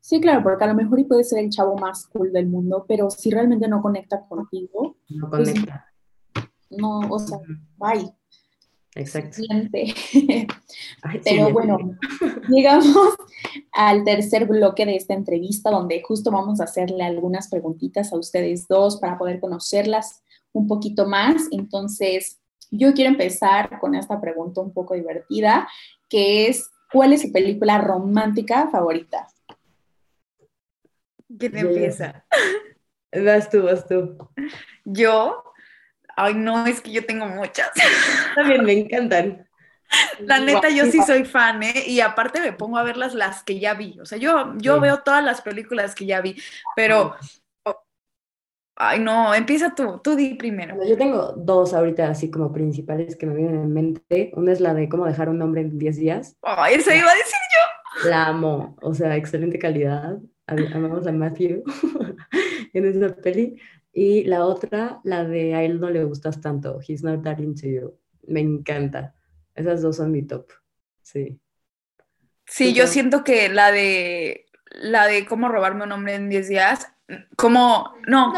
Sí, 0.00 0.20
claro, 0.20 0.42
porque 0.42 0.64
a 0.64 0.68
lo 0.68 0.74
mejor 0.74 0.98
y 0.98 1.04
puede 1.04 1.24
ser 1.24 1.40
el 1.40 1.50
chavo 1.50 1.76
más 1.76 2.06
cool 2.08 2.32
del 2.32 2.46
mundo, 2.46 2.84
pero 2.88 3.08
si 3.10 3.30
realmente 3.30 3.68
no 3.68 3.80
conecta 3.80 4.26
contigo. 4.26 4.96
No 5.08 5.30
pues 5.30 5.50
conecta. 5.50 5.86
no, 6.70 7.00
o 7.00 7.18
sea, 7.18 7.38
bye. 7.76 8.12
Exacto. 8.94 9.40
Pero 11.24 11.50
bueno, 11.50 11.78
llegamos 12.48 13.16
al 13.72 14.04
tercer 14.04 14.46
bloque 14.46 14.84
de 14.84 14.96
esta 14.96 15.14
entrevista 15.14 15.70
donde 15.70 16.02
justo 16.02 16.30
vamos 16.30 16.60
a 16.60 16.64
hacerle 16.64 17.02
algunas 17.02 17.48
preguntitas 17.48 18.12
a 18.12 18.18
ustedes 18.18 18.68
dos 18.68 18.98
para 18.98 19.16
poder 19.16 19.40
conocerlas 19.40 20.22
un 20.52 20.66
poquito 20.66 21.06
más. 21.06 21.48
Entonces, 21.52 22.38
yo 22.70 22.92
quiero 22.92 23.10
empezar 23.10 23.78
con 23.80 23.94
esta 23.94 24.20
pregunta 24.20 24.60
un 24.60 24.72
poco 24.72 24.94
divertida, 24.94 25.68
que 26.08 26.48
es, 26.48 26.70
¿cuál 26.92 27.14
es 27.14 27.22
su 27.22 27.32
película 27.32 27.78
romántica 27.78 28.68
favorita? 28.68 29.26
¿Quién 31.38 31.56
empieza? 31.56 32.26
Vas 33.12 33.48
tú, 33.50 33.62
vas 33.62 33.86
tú. 33.86 34.16
Yo, 34.84 35.42
Ay, 36.16 36.34
no, 36.34 36.66
es 36.66 36.80
que 36.80 36.92
yo 36.92 37.04
tengo 37.04 37.26
muchas. 37.26 37.70
También 38.34 38.64
me 38.64 38.72
encantan. 38.72 39.48
La 40.20 40.40
neta, 40.40 40.70
yo 40.70 40.86
sí 40.86 41.02
soy 41.02 41.24
fan, 41.24 41.62
¿eh? 41.62 41.84
Y 41.86 42.00
aparte 42.00 42.40
me 42.40 42.52
pongo 42.52 42.78
a 42.78 42.82
verlas 42.82 43.14
las 43.14 43.42
que 43.42 43.58
ya 43.58 43.74
vi. 43.74 43.98
O 44.00 44.06
sea, 44.06 44.18
yo, 44.18 44.54
yo 44.56 44.80
veo 44.80 45.00
todas 45.00 45.22
las 45.22 45.42
películas 45.42 45.94
que 45.94 46.06
ya 46.06 46.20
vi, 46.20 46.36
pero... 46.76 47.14
Ay, 48.74 49.00
no, 49.00 49.34
empieza 49.34 49.74
tú, 49.74 50.00
tú 50.02 50.16
di 50.16 50.34
primero. 50.34 50.76
yo 50.84 50.96
tengo 50.96 51.34
dos 51.36 51.74
ahorita 51.74 52.08
así 52.08 52.30
como 52.30 52.52
principales 52.52 53.16
que 53.16 53.26
me 53.26 53.34
vienen 53.34 53.62
en 53.62 53.72
mente. 53.72 54.32
Una 54.34 54.50
es 54.50 54.60
la 54.60 54.72
de 54.72 54.88
cómo 54.88 55.04
dejar 55.04 55.28
un 55.28 55.40
hombre 55.42 55.60
en 55.60 55.78
10 55.78 55.96
días. 55.98 56.36
Ay, 56.42 56.76
eso 56.76 56.90
iba 56.90 57.10
a 57.10 57.14
decir 57.14 57.38
yo. 58.02 58.08
La 58.08 58.28
amo, 58.28 58.76
o 58.80 58.94
sea, 58.94 59.14
excelente 59.16 59.58
calidad. 59.58 60.16
Amamos 60.46 61.06
a 61.06 61.12
Matthew 61.12 61.62
en 62.72 62.84
esa 62.86 63.14
peli. 63.14 63.60
Y 63.92 64.24
la 64.24 64.46
otra, 64.46 65.00
la 65.04 65.24
de 65.24 65.54
a 65.54 65.62
él 65.62 65.78
no 65.78 65.90
le 65.90 66.04
gustas 66.04 66.40
tanto, 66.40 66.80
He's 66.86 67.02
Not 67.02 67.22
That 67.24 67.38
Into 67.38 67.66
You. 67.66 67.98
Me 68.26 68.40
encanta. 68.40 69.14
Esas 69.54 69.82
dos 69.82 69.96
son 69.96 70.10
mi 70.10 70.22
top. 70.22 70.50
Sí. 71.02 71.38
Sí, 72.46 72.72
yo 72.72 72.86
siento 72.86 73.22
que 73.24 73.48
la 73.48 73.70
de 73.70 74.46
la 74.80 75.06
de 75.06 75.26
cómo 75.26 75.48
robarme 75.48 75.84
un 75.84 75.92
hombre 75.92 76.14
en 76.14 76.28
10 76.28 76.48
días, 76.48 76.92
como 77.36 77.94
no, 78.06 78.32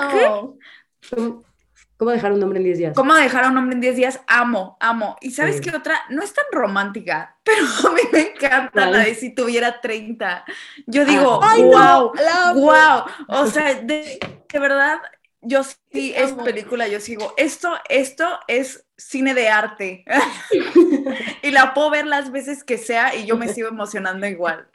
¿Cómo, 1.97 2.11
dejar 2.11 2.33
un 2.33 2.43
hombre 2.43 2.59
en 2.59 2.65
10 2.65 2.79
días? 2.79 2.95
¿Cómo 2.95 3.15
dejar 3.15 3.45
a 3.45 3.49
un 3.49 3.57
hombre 3.57 3.75
en 3.75 3.81
10 3.81 3.97
días? 3.97 4.21
Amo, 4.27 4.77
amo. 4.81 5.17
Y 5.21 5.31
sabes 5.31 5.61
qué 5.61 5.71
otra, 5.71 6.01
no 6.11 6.23
es 6.23 6.35
tan 6.35 6.45
romántica, 6.51 7.39
pero 7.45 7.65
a 7.65 7.93
mí 7.93 8.01
me 8.13 8.33
encanta 8.33 8.91
la 8.91 8.99
de 8.99 9.15
si 9.15 9.35
tuviera 9.35 9.81
30. 9.81 10.45
Yo 10.87 11.03
ah, 11.03 11.05
digo, 11.05 11.41
wow, 11.41 12.13
wow. 12.55 13.05
O 13.29 13.47
sea, 13.47 13.75
de, 13.75 14.19
de 14.53 14.59
verdad, 14.59 14.99
yo 15.45 15.63
sí, 15.65 16.13
es 16.17 16.33
película, 16.33 16.89
yo 16.89 17.01
sigo, 17.01 17.35
esto, 17.37 17.73
esto 17.89 18.27
es 18.49 18.87
cine 18.97 19.35
de 19.35 19.49
arte. 19.49 20.05
y 21.43 21.51
la 21.51 21.75
puedo 21.75 21.91
ver 21.91 22.07
las 22.07 22.31
veces 22.31 22.65
que 22.65 22.79
sea 22.79 23.15
y 23.15 23.27
yo 23.27 23.37
me 23.37 23.49
sigo 23.49 23.69
emocionando 23.69 24.27
igual. 24.27 24.69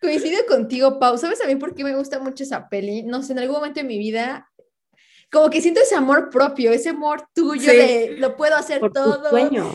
Coincido 0.00 0.44
contigo, 0.46 0.98
Pau. 0.98 1.18
¿Sabes 1.18 1.42
a 1.42 1.46
mí 1.46 1.56
por 1.56 1.74
qué 1.74 1.82
me 1.82 1.96
gusta 1.96 2.18
mucho 2.18 2.44
esa 2.44 2.68
peli? 2.68 3.02
No 3.02 3.22
sé, 3.22 3.32
en 3.32 3.40
algún 3.40 3.56
momento 3.56 3.80
de 3.80 3.86
mi 3.86 3.98
vida 3.98 4.50
como 5.30 5.50
que 5.50 5.60
siento 5.60 5.80
ese 5.80 5.96
amor 5.96 6.30
propio, 6.30 6.72
ese 6.72 6.90
amor 6.90 7.26
tuyo 7.34 7.72
de 7.72 8.16
lo 8.18 8.36
puedo 8.36 8.56
hacer 8.56 8.80
todo, 8.92 9.30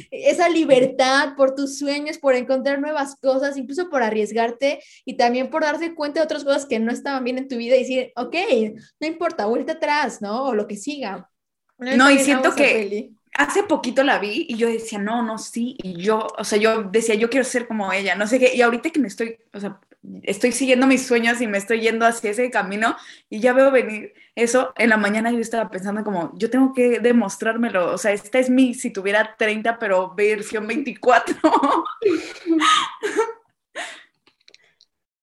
esa 0.09 0.49
libertad 0.49 1.35
por 1.35 1.55
tus 1.55 1.77
sueños, 1.77 2.17
por 2.17 2.35
encontrar 2.35 2.79
nuevas 2.79 3.15
cosas, 3.21 3.57
incluso 3.57 3.89
por 3.89 4.01
arriesgarte 4.01 4.81
y 5.05 5.17
también 5.17 5.49
por 5.49 5.63
darte 5.63 5.93
cuenta 5.93 6.19
de 6.19 6.25
otras 6.25 6.43
cosas 6.43 6.65
que 6.65 6.79
no 6.79 6.91
estaban 6.91 7.23
bien 7.23 7.37
en 7.37 7.47
tu 7.47 7.57
vida 7.57 7.75
y 7.75 7.79
decir, 7.79 8.11
ok, 8.15 8.35
no 8.99 9.07
importa, 9.07 9.45
vuelta 9.45 9.73
atrás, 9.73 10.21
¿no? 10.21 10.45
O 10.45 10.55
lo 10.55 10.67
que 10.67 10.77
siga. 10.77 11.29
No, 11.77 12.09
y 12.09 12.19
siento 12.19 12.55
que 12.55 13.11
hace 13.33 13.63
poquito 13.63 14.03
la 14.03 14.19
vi 14.19 14.45
y 14.47 14.57
yo 14.57 14.67
decía, 14.67 14.99
no, 14.99 15.23
no, 15.23 15.37
sí, 15.37 15.77
y 15.81 16.01
yo, 16.01 16.27
o 16.37 16.43
sea, 16.43 16.59
yo 16.59 16.83
decía, 16.83 17.15
yo 17.15 17.29
quiero 17.29 17.43
ser 17.43 17.67
como 17.67 17.91
ella, 17.91 18.15
no 18.15 18.27
sé 18.27 18.39
qué, 18.39 18.55
y 18.55 18.61
ahorita 18.61 18.89
que 18.89 18.99
me 18.99 19.07
estoy, 19.07 19.37
o 19.53 19.59
sea, 19.59 19.79
estoy 20.23 20.51
siguiendo 20.51 20.87
mis 20.87 21.05
sueños 21.05 21.41
y 21.41 21.47
me 21.47 21.57
estoy 21.57 21.81
yendo 21.81 22.05
hacia 22.05 22.31
ese 22.31 22.49
camino 22.49 22.95
y 23.29 23.39
ya 23.39 23.53
veo 23.53 23.71
venir 23.71 24.13
eso, 24.35 24.73
en 24.77 24.89
la 24.89 24.97
mañana 24.97 25.31
yo 25.31 25.39
estaba 25.39 25.69
pensando 25.69 26.03
como, 26.03 26.31
yo 26.37 26.49
tengo 26.49 26.73
que 26.73 26.99
demostrármelo, 26.99 27.93
o 27.93 27.97
sea, 27.97 28.11
esta 28.13 28.39
es 28.39 28.49
mi, 28.49 28.73
si 28.73 28.91
tuviera 28.91 29.35
30, 29.37 29.77
pero 29.77 30.15
versión 30.15 30.67
24. 30.67 31.35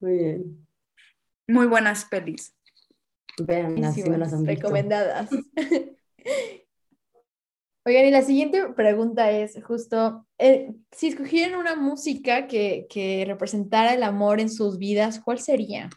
Muy 0.01 0.13
bien. 0.13 0.67
Muy 1.47 1.67
buenas 1.67 2.05
pelis. 2.05 2.55
Vean, 3.39 3.81
las 3.81 3.97
recomendadas. 4.45 5.31
Oigan, 7.85 8.05
y 8.05 8.11
la 8.11 8.23
siguiente 8.23 8.69
pregunta 8.75 9.31
es 9.31 9.59
justo, 9.65 10.27
eh, 10.37 10.75
si 10.93 11.09
escogieran 11.09 11.59
una 11.59 11.75
música 11.75 12.47
que, 12.47 12.87
que, 12.91 13.25
representara 13.27 13.95
el 13.95 14.03
amor 14.03 14.41
en 14.41 14.51
sus 14.51 14.77
vidas, 14.77 15.21
¿cuál 15.21 15.39
sería? 15.39 15.89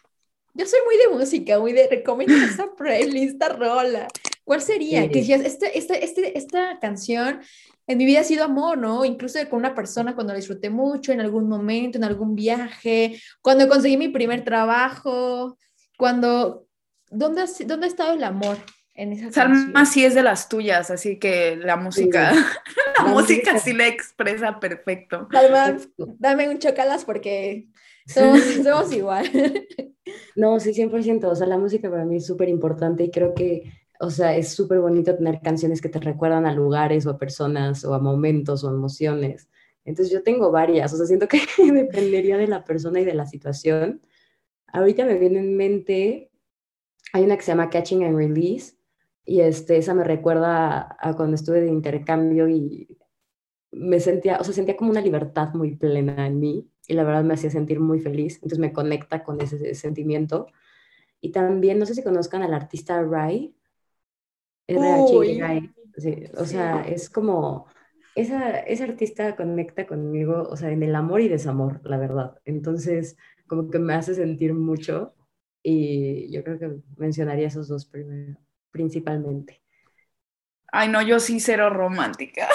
Yo 0.54 0.66
soy 0.66 0.80
muy 0.84 0.96
de 0.98 1.18
música, 1.18 1.58
muy 1.58 1.72
de 1.72 1.88
recomendar 1.88 2.36
esta 2.48 2.66
playlist, 2.76 3.34
esta 3.34 3.48
rola. 3.50 4.08
¿Cuál 4.44 4.60
sería? 4.60 5.08
Que 5.08 5.20
decías, 5.20 5.40
este, 5.42 5.78
este, 5.78 6.04
este, 6.04 6.36
esta 6.36 6.78
canción 6.80 7.40
en 7.86 7.98
mi 7.98 8.04
vida 8.04 8.20
ha 8.20 8.24
sido 8.24 8.44
amor, 8.44 8.78
¿no? 8.78 9.04
Incluso 9.04 9.38
con 9.48 9.60
una 9.60 9.74
persona 9.74 10.14
cuando 10.14 10.32
la 10.32 10.38
disfruté 10.38 10.68
mucho, 10.70 11.12
en 11.12 11.20
algún 11.20 11.48
momento, 11.48 11.98
en 11.98 12.04
algún 12.04 12.34
viaje, 12.34 13.20
cuando 13.40 13.68
conseguí 13.68 13.96
mi 13.96 14.08
primer 14.08 14.44
trabajo, 14.44 15.58
cuando... 15.96 16.66
¿Dónde, 17.14 17.44
¿Dónde 17.66 17.86
ha 17.86 17.88
estado 17.90 18.14
el 18.14 18.24
amor 18.24 18.56
en 18.94 19.12
esa 19.12 19.30
Salma 19.30 19.84
sí 19.84 20.02
es 20.02 20.14
de 20.14 20.22
las 20.22 20.48
tuyas, 20.48 20.90
así 20.90 21.18
que 21.18 21.56
la 21.56 21.76
música, 21.76 22.32
la, 22.32 22.46
La 22.98 23.04
música 23.04 23.52
música- 23.52 23.58
sí 23.58 23.72
la 23.74 23.86
expresa 23.86 24.58
perfecto. 24.58 25.28
Salma, 25.30 25.76
dame 26.18 26.48
un 26.48 26.58
chocalas 26.58 27.04
porque 27.04 27.68
somos, 28.06 28.40
somos 28.62 28.92
igual. 28.92 29.26
No, 30.34 30.58
sí, 30.60 30.72
100%. 30.72 31.24
O 31.24 31.36
sea, 31.36 31.46
la 31.46 31.58
música 31.58 31.90
para 31.90 32.04
mí 32.04 32.16
es 32.16 32.26
súper 32.26 32.48
importante 32.48 33.04
y 33.04 33.10
creo 33.10 33.34
que, 33.34 33.72
o 34.00 34.10
sea, 34.10 34.36
es 34.36 34.48
súper 34.48 34.80
bonito 34.80 35.14
tener 35.14 35.40
canciones 35.40 35.80
que 35.80 35.88
te 35.88 36.00
recuerdan 36.00 36.46
a 36.46 36.54
lugares 36.54 37.06
o 37.06 37.10
a 37.10 37.18
personas 37.18 37.84
o 37.84 37.94
a 37.94 37.98
momentos 38.00 38.64
o 38.64 38.70
emociones. 38.70 39.48
Entonces 39.84 40.12
yo 40.12 40.22
tengo 40.22 40.50
varias, 40.50 40.92
o 40.92 40.96
sea, 40.96 41.06
siento 41.06 41.28
que 41.28 41.40
dependería 41.72 42.38
de 42.38 42.46
la 42.46 42.64
persona 42.64 43.00
y 43.00 43.04
de 43.04 43.14
la 43.14 43.26
situación. 43.26 44.00
Ahorita 44.68 45.04
me 45.04 45.18
viene 45.18 45.40
en 45.40 45.56
mente, 45.56 46.30
hay 47.12 47.24
una 47.24 47.36
que 47.36 47.42
se 47.42 47.52
llama 47.52 47.70
Catching 47.70 48.04
and 48.04 48.16
Release 48.16 48.76
y 49.24 49.40
este, 49.40 49.76
esa 49.76 49.94
me 49.94 50.04
recuerda 50.04 50.80
a, 50.80 51.10
a 51.10 51.14
cuando 51.14 51.34
estuve 51.34 51.60
de 51.60 51.68
intercambio 51.68 52.48
y 52.48 52.98
me 53.70 54.00
sentía, 54.00 54.38
o 54.38 54.44
sea, 54.44 54.54
sentía 54.54 54.76
como 54.76 54.90
una 54.90 55.00
libertad 55.00 55.54
muy 55.54 55.76
plena 55.76 56.26
en 56.26 56.40
mí 56.40 56.71
y 56.92 56.94
la 56.94 57.04
verdad 57.04 57.24
me 57.24 57.34
hacía 57.34 57.50
sentir 57.50 57.80
muy 57.80 58.00
feliz, 58.00 58.34
entonces 58.36 58.58
me 58.58 58.72
conecta 58.72 59.24
con 59.24 59.40
ese, 59.40 59.56
ese 59.56 59.74
sentimiento. 59.74 60.46
Y 61.20 61.32
también, 61.32 61.78
no 61.78 61.86
sé 61.86 61.94
si 61.94 62.02
conozcan 62.02 62.42
al 62.42 62.52
artista 62.52 63.02
Rai. 63.02 63.54
Rai, 64.68 65.70
sí, 65.96 66.24
o 66.36 66.44
sea, 66.44 66.82
es 66.82 67.08
como, 67.08 67.66
esa, 68.14 68.58
ese 68.58 68.84
artista 68.84 69.36
conecta 69.36 69.86
conmigo, 69.86 70.46
o 70.50 70.56
sea, 70.56 70.70
en 70.70 70.82
el 70.82 70.94
amor 70.94 71.22
y 71.22 71.28
desamor, 71.28 71.80
la 71.84 71.96
verdad. 71.96 72.38
Entonces, 72.44 73.16
como 73.46 73.70
que 73.70 73.78
me 73.78 73.94
hace 73.94 74.14
sentir 74.14 74.52
mucho 74.52 75.14
y 75.62 76.30
yo 76.30 76.44
creo 76.44 76.58
que 76.58 76.76
mencionaría 76.96 77.46
esos 77.46 77.68
dos 77.68 77.86
primero, 77.86 78.38
principalmente. 78.70 79.62
Ay, 80.70 80.88
no, 80.88 81.02
yo 81.02 81.20
sí 81.20 81.40
cero 81.40 81.70
romántica. 81.70 82.48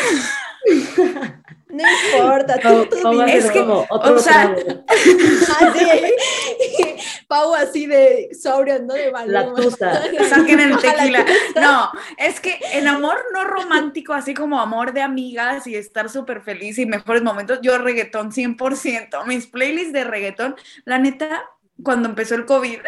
No 1.77 2.19
importa, 2.19 2.57
tú, 2.60 2.69
No, 2.69 2.86
tú 2.86 3.12
dime. 3.12 3.38
Es 3.38 3.51
que, 3.51 3.60
como 3.60 3.86
otro 3.89 4.15
o 4.15 4.19
sea. 4.19 4.55
Así. 4.88 5.88
Pau 7.27 7.53
así 7.55 7.88
de 7.88 8.29
sobrio, 8.41 8.79
¿no? 8.81 8.93
De 8.93 9.12
La 9.12 9.43
Maluma. 9.43 9.55
tusa. 9.55 10.01
Saquen 10.29 10.60
el 10.60 10.72
La 10.72 10.77
tequila. 10.77 11.25
No, 11.55 11.91
es 12.17 12.39
que 12.39 12.60
el 12.74 12.88
amor 12.88 13.17
no 13.34 13.43
romántico, 13.43 14.13
así 14.13 14.34
como 14.34 14.60
amor 14.60 14.93
de 14.93 15.01
amigas 15.01 15.67
y 15.67 15.75
estar 15.75 16.10
súper 16.10 16.41
feliz 16.41 16.77
y 16.79 16.86
mejores 16.86 17.22
momentos, 17.22 17.60
yo 17.62 17.77
reggaetón 17.77 18.31
100%. 18.31 19.25
Mis 19.25 19.48
playlists 19.48 19.93
de 19.93 20.03
reggaetón, 20.03 20.55
la 20.86 21.00
neta, 21.00 21.43
cuando 21.84 22.10
empezó 22.10 22.36
el 22.36 22.46
COVID, 22.46 22.79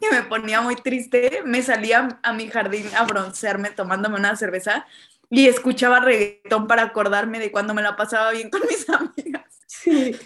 que 0.00 0.10
me 0.10 0.22
ponía 0.22 0.60
muy 0.60 0.76
triste, 0.76 1.42
me 1.44 1.62
salía 1.62 2.18
a 2.22 2.32
mi 2.32 2.48
jardín 2.48 2.86
a 2.96 3.04
broncearme 3.04 3.70
tomándome 3.70 4.16
una 4.16 4.36
cerveza 4.36 4.86
y 5.30 5.48
escuchaba 5.48 6.00
reggaetón 6.00 6.66
para 6.66 6.82
acordarme 6.82 7.38
de 7.38 7.50
cuando 7.50 7.74
me 7.74 7.82
la 7.82 7.96
pasaba 7.96 8.30
bien 8.30 8.50
con 8.50 8.62
mis 8.68 8.88
amigas. 8.90 9.44
Sí. 9.66 10.16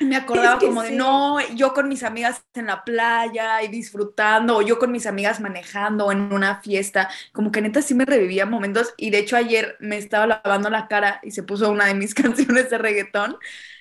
Me 0.00 0.16
acordaba 0.16 0.54
Es 0.54 0.60
que 0.60 0.66
como 0.66 0.82
de, 0.82 0.92
no, 0.92 1.38
yo 1.54 1.74
con 1.74 1.88
mis 1.88 2.02
amigas 2.02 2.44
en 2.54 2.66
la 2.66 2.84
playa 2.84 3.62
y 3.62 3.68
disfrutando, 3.68 4.56
o 4.56 4.62
yo 4.62 4.78
con 4.78 4.90
mis 4.90 5.06
amigas 5.06 5.40
manejando 5.40 6.06
o 6.06 6.12
en 6.12 6.32
una 6.32 6.60
fiesta, 6.60 7.08
como 7.32 7.52
que 7.52 7.60
neta 7.60 7.82
sí 7.82 7.94
me 7.94 8.04
revivía 8.04 8.46
momentos. 8.46 8.94
Y 8.96 9.10
de 9.10 9.18
hecho 9.18 9.36
ayer 9.36 9.76
me 9.80 9.98
estaba 9.98 10.26
lavando 10.26 10.70
la 10.70 10.88
cara 10.88 11.20
y 11.22 11.30
se 11.30 11.42
puso 11.42 11.70
una 11.70 11.86
de 11.86 11.94
mis 11.94 12.14
canciones 12.14 12.70
de 12.70 12.78
reggaetón. 12.78 13.36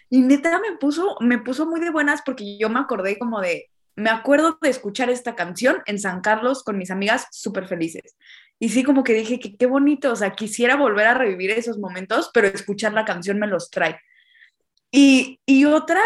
Y 0.10 0.22
neta 0.22 0.60
me 0.60 0.78
puso, 0.78 1.18
me 1.22 1.38
puso 1.38 1.66
muy 1.66 1.80
de 1.80 1.90
buenas 1.90 2.22
porque 2.24 2.58
yo 2.58 2.70
me 2.70 2.80
acordé 2.80 3.18
como 3.18 3.40
de, 3.40 3.70
me 3.96 4.10
acuerdo 4.10 4.58
de 4.62 4.70
escuchar 4.70 5.10
esta 5.10 5.36
canción 5.36 5.82
en 5.86 6.00
San 6.00 6.22
Carlos 6.22 6.64
con 6.64 6.78
mis 6.78 6.92
amigas 6.92 7.28
súper 7.32 7.68
felices. 7.68 8.16
Y 8.62 8.70
sí, 8.70 8.84
como 8.84 9.04
que 9.04 9.14
dije 9.14 9.40
que 9.40 9.58
qué 9.58 9.66
bonito, 9.66 10.12
o 10.12 10.16
sea, 10.16 10.34
quisiera 10.34 10.76
volver 10.76 11.08
a 11.08 11.16
revivir 11.16 11.50
esos 11.50 11.80
momentos, 11.80 12.30
pero 12.32 12.46
escuchar 12.46 12.94
la 12.94 13.06
canción 13.06 13.40
me 13.40 13.48
los 13.48 13.72
trae. 13.72 14.00
Y, 14.92 15.40
y 15.48 15.66
otra, 15.66 16.00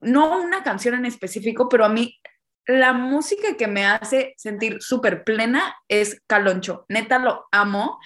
no 0.00 0.40
una 0.40 0.62
canción 0.62 0.94
en 0.94 1.04
específico, 1.04 1.68
pero 1.68 1.84
a 1.84 1.90
mí 1.90 2.18
la 2.64 2.94
música 2.94 3.54
que 3.54 3.66
me 3.66 3.84
hace 3.84 4.32
sentir 4.38 4.78
súper 4.80 5.24
plena 5.24 5.76
es 5.88 6.22
Caloncho. 6.26 6.86
Neta 6.88 7.18
lo 7.18 7.44
amo. 7.52 7.98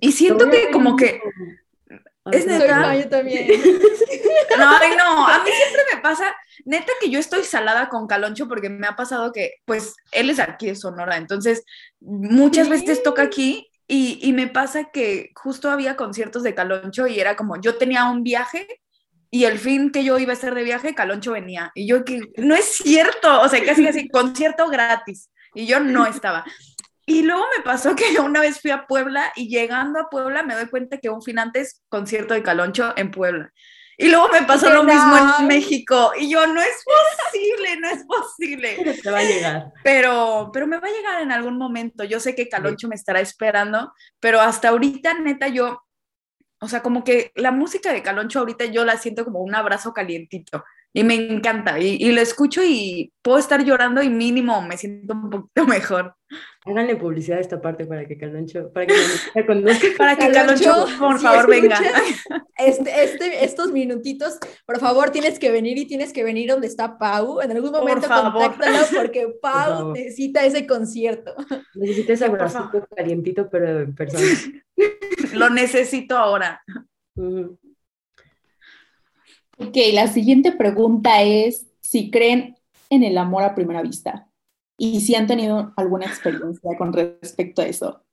Y 0.00 0.10
siento 0.10 0.50
que 0.50 0.72
como 0.72 0.96
que. 0.96 1.20
Es 2.30 2.44
Soy 2.44 2.52
neta. 2.58 2.78
no, 2.92 2.98
yo 2.98 3.08
también. 3.08 3.48
no, 4.58 4.70
ay, 4.80 4.90
no, 4.96 5.26
a 5.28 5.42
mí 5.44 5.50
siempre 5.50 5.82
me 5.94 6.00
pasa, 6.00 6.34
neta 6.64 6.92
que 7.00 7.10
yo 7.10 7.18
estoy 7.18 7.44
salada 7.44 7.88
con 7.88 8.06
Caloncho 8.06 8.48
porque 8.48 8.68
me 8.70 8.86
ha 8.86 8.96
pasado 8.96 9.32
que, 9.32 9.54
pues, 9.64 9.94
él 10.12 10.30
es 10.30 10.38
aquí 10.38 10.66
de 10.66 10.74
Sonora, 10.76 11.16
entonces 11.16 11.64
muchas 12.00 12.66
Sí. 12.66 12.70
veces 12.72 13.02
toca 13.02 13.22
aquí 13.22 13.70
y, 13.86 14.18
y 14.22 14.32
me 14.32 14.48
pasa 14.48 14.84
que 14.92 15.30
justo 15.34 15.70
había 15.70 15.96
conciertos 15.96 16.42
de 16.42 16.54
Caloncho 16.54 17.06
y 17.06 17.20
era 17.20 17.36
como, 17.36 17.60
yo 17.60 17.76
tenía 17.76 18.04
un 18.10 18.22
viaje 18.22 18.66
y 19.30 19.44
el 19.44 19.58
fin 19.58 19.90
que 19.92 20.04
yo 20.04 20.18
iba 20.18 20.32
a 20.32 20.36
hacer 20.36 20.54
de 20.54 20.62
viaje, 20.64 20.94
Caloncho 20.94 21.32
venía. 21.32 21.70
Y 21.74 21.86
yo 21.86 22.04
que, 22.04 22.20
no 22.38 22.54
es 22.54 22.64
cierto, 22.64 23.42
o 23.42 23.48
sea, 23.48 23.62
casi 23.64 23.84
casi 23.84 24.08
concierto 24.10 24.68
gratis. 24.68 25.30
Y 25.54 25.66
yo 25.66 25.80
no 25.80 26.06
estaba. 26.06 26.44
Y 27.08 27.22
luego 27.22 27.42
me 27.56 27.64
pasó 27.64 27.96
que 27.96 28.04
una 28.20 28.40
vez 28.40 28.60
fui 28.60 28.70
a 28.70 28.86
Puebla 28.86 29.32
y 29.34 29.48
llegando 29.48 29.98
a 29.98 30.10
Puebla 30.10 30.42
me 30.42 30.54
doy 30.54 30.68
cuenta 30.68 30.98
que 30.98 31.08
un 31.08 31.22
fin 31.22 31.38
antes 31.38 31.82
concierto 31.88 32.34
de 32.34 32.42
Caloncho 32.42 32.92
en 32.96 33.10
Puebla. 33.10 33.50
Y 33.96 34.10
luego 34.10 34.28
me 34.28 34.42
pasó 34.42 34.70
lo 34.70 34.84
mismo 34.84 35.16
en 35.40 35.48
México. 35.48 36.12
Y 36.16 36.30
yo, 36.30 36.46
no 36.46 36.60
es 36.60 36.84
posible, 36.84 37.80
no 37.80 37.88
es 37.88 38.04
posible. 38.04 38.74
Pero 38.76 38.92
te 39.02 39.10
va 39.10 39.18
a 39.18 39.24
llegar. 39.24 39.72
Pero, 39.82 40.50
pero 40.52 40.68
me 40.68 40.78
va 40.78 40.86
a 40.86 40.92
llegar 40.92 41.20
en 41.20 41.32
algún 41.32 41.58
momento. 41.58 42.04
Yo 42.04 42.20
sé 42.20 42.36
que 42.36 42.48
Caloncho 42.48 42.86
me 42.86 42.94
estará 42.94 43.20
esperando, 43.20 43.92
pero 44.20 44.40
hasta 44.40 44.68
ahorita, 44.68 45.14
neta, 45.14 45.48
yo, 45.48 45.82
o 46.60 46.68
sea, 46.68 46.80
como 46.80 47.02
que 47.02 47.32
la 47.34 47.50
música 47.50 47.92
de 47.92 48.02
Caloncho 48.02 48.38
ahorita 48.38 48.66
yo 48.66 48.84
la 48.84 48.98
siento 48.98 49.24
como 49.24 49.40
un 49.40 49.56
abrazo 49.56 49.92
calientito 49.92 50.62
y 50.98 51.04
me 51.04 51.14
encanta. 51.14 51.78
Y, 51.78 51.96
y 52.00 52.12
lo 52.12 52.20
escucho 52.20 52.62
y 52.64 53.12
puedo 53.22 53.38
estar 53.38 53.62
llorando 53.64 54.02
y 54.02 54.08
mínimo 54.08 54.60
me 54.62 54.76
siento 54.76 55.14
un 55.14 55.30
poquito 55.30 55.66
mejor. 55.66 56.14
Háganle 56.66 56.96
publicidad 56.96 57.38
a 57.38 57.40
esta 57.40 57.60
parte 57.60 57.86
para 57.86 58.04
que 58.06 58.18
Caloncho, 58.18 58.70
para 58.72 58.86
que 58.86 58.94
conozca. 59.46 59.86
Para 59.96 60.16
que 60.16 60.30
Caloncho, 60.30 60.64
Caloncho, 60.72 60.98
por 60.98 61.18
si 61.18 61.24
favor, 61.24 61.48
venga. 61.48 61.80
Este, 62.58 63.04
este, 63.04 63.44
estos 63.44 63.72
minutitos, 63.72 64.38
por 64.66 64.78
favor, 64.78 65.08
tienes 65.10 65.38
que 65.38 65.50
venir 65.50 65.78
y 65.78 65.86
tienes 65.86 66.12
que 66.12 66.24
venir 66.24 66.50
donde 66.50 66.66
está 66.66 66.98
Pau. 66.98 67.40
En 67.40 67.52
algún 67.52 67.70
Por 67.70 67.80
momento 67.80 68.06
favor. 68.08 68.32
contáctalo 68.32 68.86
porque 68.94 69.28
Pau 69.40 69.78
favor. 69.78 69.96
necesita 69.96 70.44
ese 70.44 70.66
concierto. 70.66 71.34
Necesito 71.74 72.12
ese 72.12 72.28
por 72.28 72.42
abracito 72.42 72.86
calientito, 72.94 73.48
pero 73.48 73.80
en 73.80 73.94
persona. 73.94 74.24
Lo 75.32 75.48
necesito 75.48 76.18
ahora. 76.18 76.62
Ujú. 77.16 77.58
Ok, 79.58 79.76
la 79.92 80.06
siguiente 80.06 80.52
pregunta 80.52 81.22
es 81.22 81.66
si 81.80 82.10
creen 82.10 82.56
en 82.90 83.02
el 83.02 83.18
amor 83.18 83.42
a 83.42 83.54
primera 83.54 83.82
vista 83.82 84.28
y 84.78 85.00
si 85.00 85.14
han 85.16 85.26
tenido 85.26 85.72
alguna 85.76 86.06
experiencia 86.06 86.76
con 86.78 86.92
respecto 86.92 87.62
a 87.62 87.66
eso. 87.66 88.04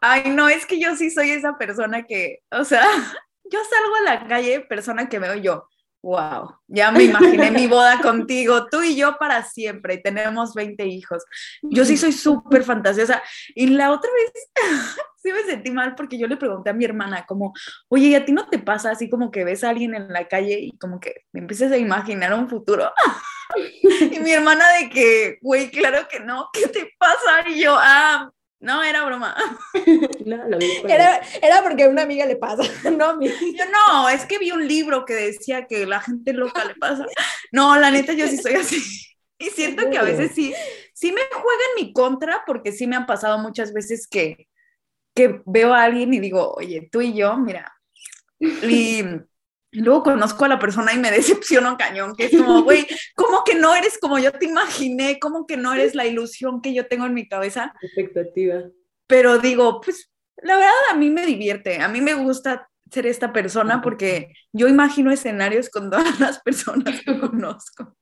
Ay, 0.00 0.30
no, 0.30 0.48
es 0.48 0.66
que 0.66 0.78
yo 0.78 0.94
sí 0.94 1.10
soy 1.10 1.30
esa 1.30 1.58
persona 1.58 2.04
que, 2.04 2.40
o 2.50 2.64
sea, 2.64 2.82
yo 3.50 3.58
salgo 3.68 3.96
a 3.96 4.14
la 4.14 4.28
calle, 4.28 4.60
persona 4.60 5.08
que 5.08 5.18
veo 5.18 5.34
yo, 5.34 5.66
wow, 6.04 6.54
ya 6.68 6.92
me 6.92 7.04
imaginé 7.04 7.50
mi 7.50 7.66
boda 7.66 7.98
contigo, 8.00 8.66
tú 8.66 8.82
y 8.82 8.94
yo 8.94 9.16
para 9.16 9.42
siempre, 9.42 9.94
y 9.94 10.02
tenemos 10.02 10.52
20 10.52 10.86
hijos. 10.86 11.24
Yo 11.62 11.86
sí 11.86 11.96
soy 11.96 12.12
súper 12.12 12.62
fantasiosa. 12.62 13.22
Y 13.54 13.68
la 13.68 13.90
otra 13.90 14.10
vez 14.12 14.32
sí 15.22 15.32
me 15.32 15.42
sentí 15.44 15.70
mal 15.70 15.94
porque 15.94 16.18
yo 16.18 16.26
le 16.26 16.36
pregunté 16.36 16.68
a 16.68 16.74
mi 16.74 16.84
hermana 16.84 17.24
como, 17.26 17.54
oye, 17.88 18.08
¿y 18.08 18.14
a 18.14 18.24
ti 18.24 18.32
no 18.32 18.46
te 18.48 18.58
pasa 18.58 18.90
así 18.90 19.08
como 19.08 19.30
que 19.30 19.44
ves 19.44 19.64
a 19.64 19.70
alguien 19.70 19.94
en 19.94 20.12
la 20.12 20.28
calle 20.28 20.58
y 20.60 20.76
como 20.76 21.00
que 21.00 21.24
me 21.32 21.40
empiezas 21.40 21.72
a 21.72 21.78
imaginar 21.78 22.34
un 22.34 22.50
futuro? 22.50 22.92
y 24.12 24.20
mi 24.20 24.32
hermana 24.32 24.64
de 24.78 24.90
que, 24.90 25.38
güey, 25.40 25.70
claro 25.70 26.06
que 26.06 26.20
no, 26.20 26.50
¿qué 26.52 26.68
te 26.68 26.90
pasa? 26.98 27.48
Y 27.48 27.62
yo, 27.62 27.76
ah, 27.78 28.30
no, 28.64 28.82
era 28.82 29.04
broma. 29.04 29.36
No, 30.24 30.48
lo 30.48 30.56
vi 30.56 30.78
por 30.80 30.90
Era, 30.90 31.20
era 31.42 31.62
porque 31.62 31.84
a 31.84 31.88
una 31.90 32.02
amiga 32.02 32.24
le 32.24 32.36
pasa, 32.36 32.62
no 32.90 33.04
a 33.04 33.16
mí. 33.16 33.28
Yo 33.28 33.64
no, 33.66 34.08
es 34.08 34.24
que 34.24 34.38
vi 34.38 34.52
un 34.52 34.66
libro 34.66 35.04
que 35.04 35.12
decía 35.12 35.66
que 35.66 35.84
la 35.84 36.00
gente 36.00 36.32
loca 36.32 36.64
le 36.64 36.74
pasa. 36.74 37.04
No, 37.52 37.76
la 37.78 37.90
neta, 37.90 38.14
yo 38.14 38.26
sí 38.26 38.38
soy 38.38 38.54
así. 38.54 38.82
Y 39.38 39.50
siento 39.50 39.90
que 39.90 39.98
a 39.98 40.02
veces 40.02 40.32
sí, 40.34 40.54
sí 40.94 41.12
me 41.12 41.20
juega 41.30 41.62
en 41.76 41.84
mi 41.84 41.92
contra, 41.92 42.42
porque 42.46 42.72
sí 42.72 42.86
me 42.86 42.96
han 42.96 43.04
pasado 43.04 43.38
muchas 43.38 43.74
veces 43.74 44.06
que, 44.08 44.48
que 45.14 45.42
veo 45.44 45.74
a 45.74 45.82
alguien 45.82 46.14
y 46.14 46.20
digo, 46.20 46.54
oye, 46.54 46.88
tú 46.90 47.02
y 47.02 47.12
yo, 47.12 47.36
mira. 47.36 47.70
Y, 48.38 49.02
y 49.74 49.80
luego 49.80 50.04
conozco 50.04 50.44
a 50.44 50.48
la 50.48 50.58
persona 50.60 50.92
y 50.94 50.98
me 50.98 51.10
decepciono 51.10 51.76
cañón, 51.76 52.14
que 52.14 52.26
es 52.26 52.36
como, 52.36 52.62
güey, 52.62 52.86
¿cómo 53.16 53.42
que 53.44 53.56
no 53.56 53.74
eres 53.74 53.98
como 53.98 54.18
yo 54.18 54.30
te 54.32 54.46
imaginé? 54.46 55.18
¿Cómo 55.18 55.46
que 55.46 55.56
no 55.56 55.74
eres 55.74 55.96
la 55.96 56.06
ilusión 56.06 56.62
que 56.62 56.72
yo 56.72 56.86
tengo 56.86 57.06
en 57.06 57.14
mi 57.14 57.28
cabeza? 57.28 57.74
expectativa. 57.82 58.62
pero 59.06 59.38
digo, 59.38 59.80
pues 59.80 60.10
la 60.36 60.56
verdad 60.56 60.72
a 60.90 60.94
mí 60.94 61.10
me 61.10 61.26
divierte, 61.26 61.80
a 61.80 61.88
mí 61.88 62.00
me 62.00 62.14
gusta 62.14 62.70
ser 62.90 63.06
esta 63.06 63.32
persona 63.32 63.82
porque 63.82 64.32
yo 64.52 64.68
imagino 64.68 65.10
escenarios 65.10 65.68
con 65.68 65.90
todas 65.90 66.20
las 66.20 66.40
personas 66.40 67.00
que 67.02 67.18
conozco. 67.20 67.96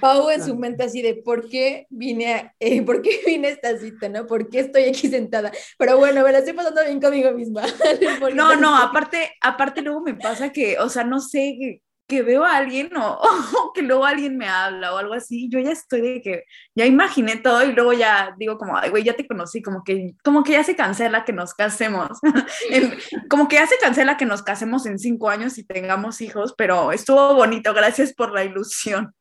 Pau 0.00 0.30
en 0.30 0.44
su 0.44 0.56
mente 0.56 0.84
así 0.84 1.02
de 1.02 1.14
por 1.14 1.48
qué 1.48 1.86
vine 1.90 2.34
a, 2.34 2.54
eh, 2.60 2.82
por 2.82 3.02
qué 3.02 3.20
vine 3.26 3.48
a 3.48 3.50
esta 3.50 3.76
cita, 3.78 4.08
¿no? 4.08 4.26
¿Por 4.26 4.48
qué 4.48 4.60
estoy 4.60 4.84
aquí 4.84 5.08
sentada? 5.08 5.50
Pero 5.78 5.98
bueno, 5.98 6.22
me 6.22 6.32
la 6.32 6.38
estoy 6.38 6.54
pasando 6.54 6.84
bien 6.84 7.00
conmigo 7.00 7.32
misma. 7.32 7.62
no, 8.34 8.56
no, 8.56 8.76
aparte, 8.76 9.32
aparte 9.40 9.82
luego 9.82 10.00
me 10.00 10.14
pasa 10.14 10.52
que, 10.52 10.78
o 10.78 10.88
sea, 10.88 11.04
no 11.04 11.20
sé, 11.20 11.80
que 12.08 12.22
veo 12.22 12.44
a 12.44 12.56
alguien 12.56 12.90
o, 12.96 13.72
que 13.74 13.82
luego 13.82 14.04
alguien 14.04 14.36
me 14.36 14.48
habla 14.48 14.94
o 14.94 14.98
algo 14.98 15.14
así, 15.14 15.48
yo 15.50 15.60
ya 15.60 15.70
estoy 15.70 16.00
de 16.00 16.22
que 16.22 16.44
ya 16.74 16.86
imaginé 16.86 17.36
todo 17.36 17.62
y 17.64 17.72
luego 17.72 17.92
ya 17.92 18.34
digo 18.38 18.58
como, 18.58 18.76
ay, 18.76 18.90
güey, 18.90 19.04
ya 19.04 19.14
te 19.14 19.26
conocí, 19.26 19.62
como 19.62 19.84
que, 19.84 20.14
como 20.24 20.42
que 20.42 20.52
ya 20.52 20.64
se 20.64 20.74
cancela 20.74 21.24
que 21.24 21.32
nos 21.32 21.54
casemos, 21.54 22.18
como 23.28 23.46
que 23.46 23.56
ya 23.56 23.66
se 23.66 23.76
cancela 23.78 24.16
que 24.16 24.26
nos 24.26 24.42
casemos 24.42 24.86
en 24.86 24.98
cinco 24.98 25.28
años 25.28 25.58
y 25.58 25.64
tengamos 25.64 26.20
hijos, 26.20 26.54
pero 26.56 26.92
estuvo 26.92 27.34
bonito, 27.34 27.74
gracias 27.74 28.14
por 28.14 28.32
la 28.32 28.44
ilusión. 28.44 29.14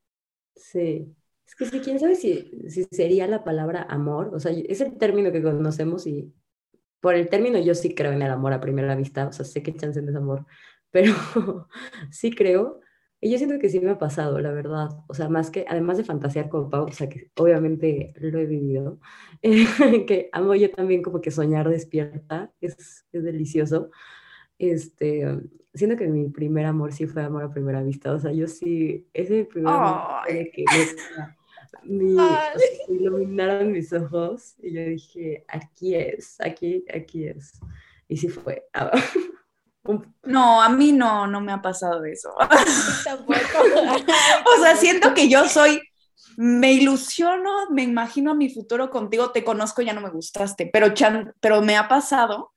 Sí, 0.58 1.16
es 1.46 1.56
que 1.56 1.66
sí, 1.66 1.80
quién 1.80 2.00
sabe 2.00 2.16
si, 2.16 2.52
si 2.70 2.84
sería 2.92 3.28
la 3.28 3.44
palabra 3.44 3.84
amor, 3.84 4.32
o 4.34 4.40
sea, 4.40 4.52
es 4.52 4.82
el 4.82 4.98
término 4.98 5.32
que 5.32 5.42
conocemos 5.42 6.08
y 6.08 6.34
por 7.00 7.16
el 7.16 7.30
término 7.30 7.60
yo 7.60 7.76
sí 7.76 7.96
creo 7.96 8.12
en 8.12 8.22
el 8.22 8.32
amor 8.32 8.54
a 8.54 8.62
primera 8.62 8.96
vista, 8.96 9.28
o 9.28 9.32
sea, 9.32 9.46
sé 9.46 9.64
que 9.64 9.76
chance 9.76 10.00
es 10.00 10.16
amor, 10.16 10.46
pero 10.92 11.14
sí 12.12 12.32
creo. 12.32 12.82
Y 13.20 13.32
yo 13.32 13.38
siento 13.40 13.58
que 13.60 13.70
sí 13.70 13.80
me 13.80 13.90
ha 13.92 13.98
pasado, 13.98 14.40
la 14.40 14.52
verdad. 14.52 14.90
O 15.08 15.14
sea, 15.16 15.28
más 15.30 15.50
que, 15.50 15.66
además 15.68 15.98
de 15.98 16.04
fantasear 16.04 16.50
con 16.50 16.70
Pau, 16.70 16.86
o 16.86 16.92
sea, 16.92 17.10
que 17.10 17.32
obviamente 17.36 18.14
lo 18.18 18.40
he 18.40 18.46
vivido, 18.46 19.00
que 20.08 20.30
amo 20.34 20.54
yo 20.56 20.70
también 20.72 21.02
como 21.02 21.20
que 21.22 21.32
soñar 21.32 21.68
despierta, 21.70 22.54
es, 22.62 23.06
es 23.12 23.24
delicioso. 23.24 23.90
Este, 24.60 25.26
siento 25.78 25.98
que 25.98 26.08
mi 26.08 26.30
primer 26.30 26.66
amor 26.66 26.94
sí 26.94 27.08
fue 27.08 27.24
amor 27.24 27.44
a 27.44 27.52
primera 27.52 27.84
vista. 27.84 28.12
O 28.12 28.20
sea, 28.20 28.32
yo 28.32 28.48
sí, 28.48 29.08
ese 29.14 29.46
primer 29.46 29.74
amor 29.74 30.26
que 30.28 30.66
me, 31.84 32.16
iluminaron 32.90 33.72
mis 33.72 33.94
ojos 33.94 34.56
y 34.62 34.74
yo 34.74 34.82
dije, 34.82 35.46
aquí 35.48 35.96
es, 35.96 36.42
aquí, 36.42 36.84
aquí 36.94 37.28
es. 37.28 37.54
Y 38.08 38.18
sí 38.18 38.30
fue. 38.30 38.68
No, 40.24 40.62
a 40.62 40.68
mí 40.68 40.92
no, 40.92 41.28
no 41.28 41.40
me 41.40 41.54
ha 41.54 41.62
pasado 41.62 42.04
eso. 42.04 42.36
o 42.38 42.48
sea, 44.62 44.76
siento 44.76 45.14
que 45.14 45.30
yo 45.30 45.48
soy, 45.48 45.80
me 46.36 46.74
ilusiono, 46.74 47.70
me 47.70 47.84
imagino 47.84 48.32
a 48.32 48.36
mi 48.36 48.50
futuro 48.50 48.90
contigo, 48.90 49.32
te 49.32 49.46
conozco, 49.46 49.82
ya 49.82 49.94
no 49.94 50.02
me 50.02 50.10
gustaste, 50.10 50.70
pero, 50.74 50.94
pero 51.40 51.62
me 51.62 51.78
ha 51.78 51.88
pasado 51.88 52.52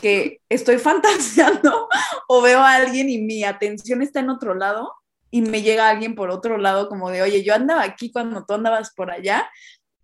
que 0.00 0.40
estoy 0.48 0.78
fantaseando 0.78 1.88
o 2.28 2.42
veo 2.42 2.60
a 2.60 2.76
alguien 2.76 3.08
y 3.08 3.18
mi 3.18 3.44
atención 3.44 4.02
está 4.02 4.20
en 4.20 4.30
otro 4.30 4.54
lado 4.54 4.92
y 5.30 5.42
me 5.42 5.62
llega 5.62 5.88
alguien 5.88 6.14
por 6.14 6.30
otro 6.30 6.58
lado 6.58 6.88
como 6.88 7.10
de, 7.10 7.22
oye, 7.22 7.44
yo 7.44 7.54
andaba 7.54 7.82
aquí 7.82 8.10
cuando 8.10 8.44
tú 8.44 8.54
andabas 8.54 8.92
por 8.94 9.10
allá 9.10 9.48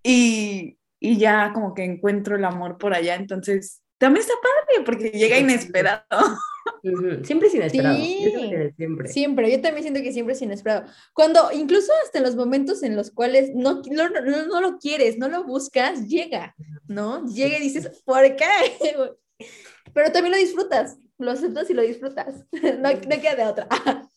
y, 0.03 0.79
y 1.01 1.19
ya 1.19 1.53
como 1.53 1.75
que 1.75 1.85
encuentro 1.85 2.37
el 2.37 2.45
amor 2.45 2.79
por 2.79 2.95
allá, 2.95 3.17
entonces 3.17 3.83
también 3.99 4.23
está 4.23 4.35
padre 4.43 4.85
porque 4.85 5.11
llega 5.11 5.39
inesperado. 5.39 6.05
Siempre 7.25 7.49
es 7.49 7.55
inesperado. 7.55 7.97
Sí, 7.97 8.73
siempre. 8.77 9.09
siempre. 9.09 9.51
Yo 9.51 9.61
también 9.61 9.83
siento 9.83 10.03
que 10.03 10.13
siempre 10.13 10.35
es 10.35 10.43
inesperado. 10.43 10.87
Cuando, 11.15 11.51
incluso 11.53 11.93
hasta 12.05 12.19
en 12.19 12.25
los 12.25 12.37
momentos 12.37 12.83
en 12.83 12.97
los 12.97 13.11
cuales 13.11 13.51
no, 13.55 13.83
no, 13.91 14.09
no, 14.09 14.61
lo 14.61 14.79
quieres, 14.79 15.17
no 15.17 15.29
lo 15.29 15.45
buscas, 15.45 16.07
llega, 16.07 16.55
¿no? 16.87 17.25
Llega 17.27 17.59
y 17.59 17.63
dices, 17.63 18.03
¿por 18.05 18.23
qué? 18.37 18.45
Pero 19.97 20.13
también 20.13 20.33
lo 20.33 20.39
disfrutas, 20.39 20.99
lo 21.17 21.31
aceptas 21.31 21.71
y 21.71 21.73
lo 21.73 21.81
disfrutas. 21.81 22.45
No, 22.53 22.93
no 22.93 23.21
queda 23.21 23.35
de 23.35 23.45
otra. 23.45 23.67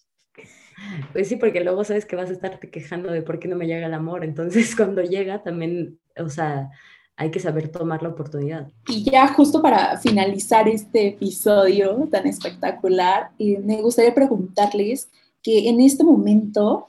Pues 1.12 1.28
sí, 1.28 1.36
porque 1.36 1.62
luego 1.62 1.84
sabes 1.84 2.06
que 2.06 2.16
vas 2.16 2.30
a 2.30 2.34
estarte 2.34 2.70
quejando 2.70 3.12
de 3.12 3.22
por 3.22 3.38
qué 3.38 3.50
no 3.50 3.58
me 3.58 3.68
llega 3.68 3.88
el 3.88 3.94
amor. 3.94 4.24
Entonces, 4.24 4.76
cuando 4.78 5.02
llega, 5.02 5.44
también, 5.44 6.00
o 6.18 6.30
sea, 6.30 6.70
hay 7.18 7.32
que 7.32 7.42
saber 7.42 7.68
tomar 7.68 8.02
la 8.02 8.10
oportunidad. 8.10 8.70
Y 8.88 9.04
ya 9.04 9.28
justo 9.28 9.62
para 9.62 9.98
finalizar 9.98 10.70
este 10.70 11.10
episodio 11.10 12.08
tan 12.10 12.28
espectacular, 12.28 13.32
eh, 13.40 13.60
me 13.60 13.82
gustaría 13.82 14.16
preguntarles 14.16 15.10
que 15.44 15.68
en 15.68 15.82
este 15.82 16.06
momento, 16.06 16.88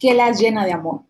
¿qué 0.00 0.14
las 0.14 0.40
llena 0.40 0.66
de 0.66 0.72
amor? 0.72 1.02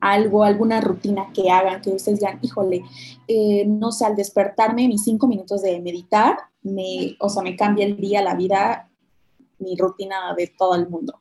Algo, 0.00 0.44
alguna 0.44 0.80
rutina 0.80 1.32
que 1.34 1.50
hagan, 1.50 1.80
que 1.80 1.90
ustedes 1.90 2.20
digan, 2.20 2.38
híjole, 2.42 2.84
eh, 3.26 3.64
no 3.66 3.90
sé, 3.92 4.04
al 4.04 4.16
despertarme 4.16 4.88
mis 4.88 5.04
cinco 5.04 5.26
minutos 5.26 5.62
de 5.62 5.80
meditar, 5.80 6.38
me, 6.62 7.16
o 7.20 7.28
sea, 7.28 7.42
me 7.42 7.56
cambia 7.56 7.84
el 7.84 7.96
día, 7.96 8.22
la 8.22 8.34
vida, 8.34 8.90
mi 9.58 9.76
rutina 9.76 10.34
de 10.36 10.52
todo 10.56 10.74
el 10.76 10.88
mundo. 10.88 11.20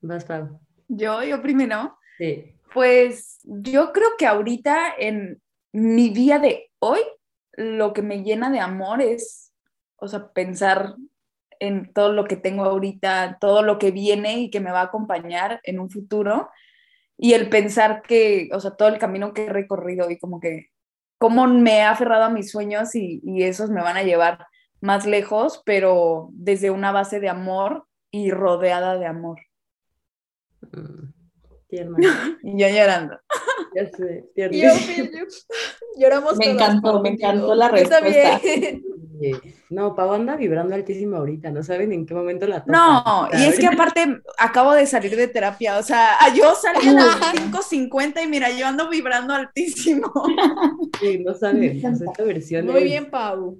Vas, 0.00 0.24
Pablo. 0.24 0.60
Yo, 0.88 1.22
yo 1.22 1.40
primero. 1.40 1.96
Sí. 2.18 2.54
Pues 2.74 3.40
yo 3.44 3.92
creo 3.92 4.08
que 4.18 4.26
ahorita 4.26 4.94
en 4.98 5.40
mi 5.72 6.10
día 6.10 6.38
de 6.38 6.70
hoy, 6.78 7.00
lo 7.52 7.92
que 7.92 8.02
me 8.02 8.22
llena 8.22 8.50
de 8.50 8.60
amor 8.60 9.00
es, 9.00 9.52
o 9.96 10.08
sea, 10.08 10.32
pensar 10.32 10.96
en 11.62 11.92
todo 11.92 12.12
lo 12.12 12.24
que 12.24 12.36
tengo 12.36 12.64
ahorita, 12.64 13.38
todo 13.40 13.62
lo 13.62 13.78
que 13.78 13.92
viene 13.92 14.40
y 14.40 14.50
que 14.50 14.58
me 14.58 14.72
va 14.72 14.80
a 14.80 14.84
acompañar 14.86 15.60
en 15.62 15.78
un 15.78 15.90
futuro. 15.90 16.50
Y 17.16 17.34
el 17.34 17.48
pensar 17.48 18.02
que, 18.02 18.48
o 18.52 18.58
sea, 18.58 18.72
todo 18.72 18.88
el 18.88 18.98
camino 18.98 19.32
que 19.32 19.44
he 19.44 19.48
recorrido 19.48 20.10
y 20.10 20.18
como 20.18 20.40
que, 20.40 20.70
cómo 21.18 21.46
me 21.46 21.78
he 21.78 21.82
aferrado 21.82 22.24
a 22.24 22.30
mis 22.30 22.50
sueños 22.50 22.96
y, 22.96 23.20
y 23.24 23.44
esos 23.44 23.70
me 23.70 23.80
van 23.80 23.96
a 23.96 24.02
llevar 24.02 24.44
más 24.80 25.06
lejos, 25.06 25.62
pero 25.64 26.30
desde 26.32 26.72
una 26.72 26.90
base 26.90 27.20
de 27.20 27.28
amor 27.28 27.86
y 28.10 28.32
rodeada 28.32 28.98
de 28.98 29.06
amor. 29.06 29.38
Mm, 30.62 31.21
y 32.42 32.60
yo 32.60 32.68
llorando. 32.68 33.18
Ya 33.74 33.86
sé, 33.90 34.26
lloramos 35.96 36.36
Me 36.36 36.50
encantó, 36.50 37.00
me 37.00 37.08
encantó 37.10 37.54
la 37.54 37.70
respuesta. 37.70 38.38
No, 39.70 39.94
Pau 39.94 40.12
anda 40.12 40.36
vibrando 40.36 40.74
altísimo 40.74 41.16
ahorita, 41.16 41.50
no 41.50 41.62
saben 41.62 41.90
en 41.92 42.04
qué 42.04 42.12
momento 42.12 42.46
la 42.46 42.62
toca. 42.62 42.70
No, 42.70 43.28
y 43.32 43.44
es 43.44 43.58
que 43.58 43.66
aparte 43.66 44.20
acabo 44.38 44.74
de 44.74 44.84
salir 44.84 45.16
de 45.16 45.26
terapia, 45.26 45.78
o 45.78 45.82
sea, 45.82 46.18
yo 46.34 46.54
salí 46.54 46.86
a 46.86 46.92
las 46.92 47.16
5.50 47.16 48.22
y 48.22 48.26
mira, 48.26 48.50
yo 48.50 48.66
ando 48.66 48.90
vibrando 48.90 49.32
altísimo. 49.32 50.12
Sí, 51.00 51.20
no 51.24 51.32
saben, 51.32 51.80
pues 51.80 52.02
esta 52.02 52.24
versión 52.24 52.66
Muy 52.66 52.84
bien, 52.84 53.08
Pau. 53.08 53.58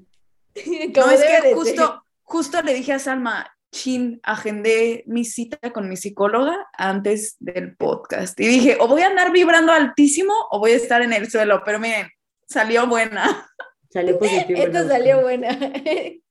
No, 0.55 1.11
es 1.11 1.25
que 1.25 1.55
justo, 1.55 2.05
justo 2.23 2.61
le 2.61 2.75
dije 2.75 2.93
a 2.93 2.99
Salma, 2.99 3.51
chin, 3.73 4.21
agendé 4.23 5.03
mi 5.07 5.25
cita 5.25 5.73
con 5.73 5.89
mi 5.89 5.97
psicóloga 5.97 6.69
antes 6.75 7.37
del 7.41 7.75
podcast. 7.77 8.39
Y 8.39 8.47
dije, 8.47 8.77
o 8.79 8.87
voy 8.87 9.03
a 9.03 9.09
andar 9.09 9.33
vibrando 9.33 9.73
altísimo 9.73 10.33
o 10.51 10.61
voy 10.61 10.73
a 10.73 10.77
estar 10.77 11.03
en 11.03 11.13
el 11.13 11.29
suelo. 11.31 11.63
Pero 11.65 11.81
miren, 11.81 12.07
salió 12.47 12.87
buena. 12.87 13.49
Salió 13.91 14.19
positivo. 14.19 14.61
Esto 14.61 14.87
salió 14.87 15.23
buena. 15.23 15.49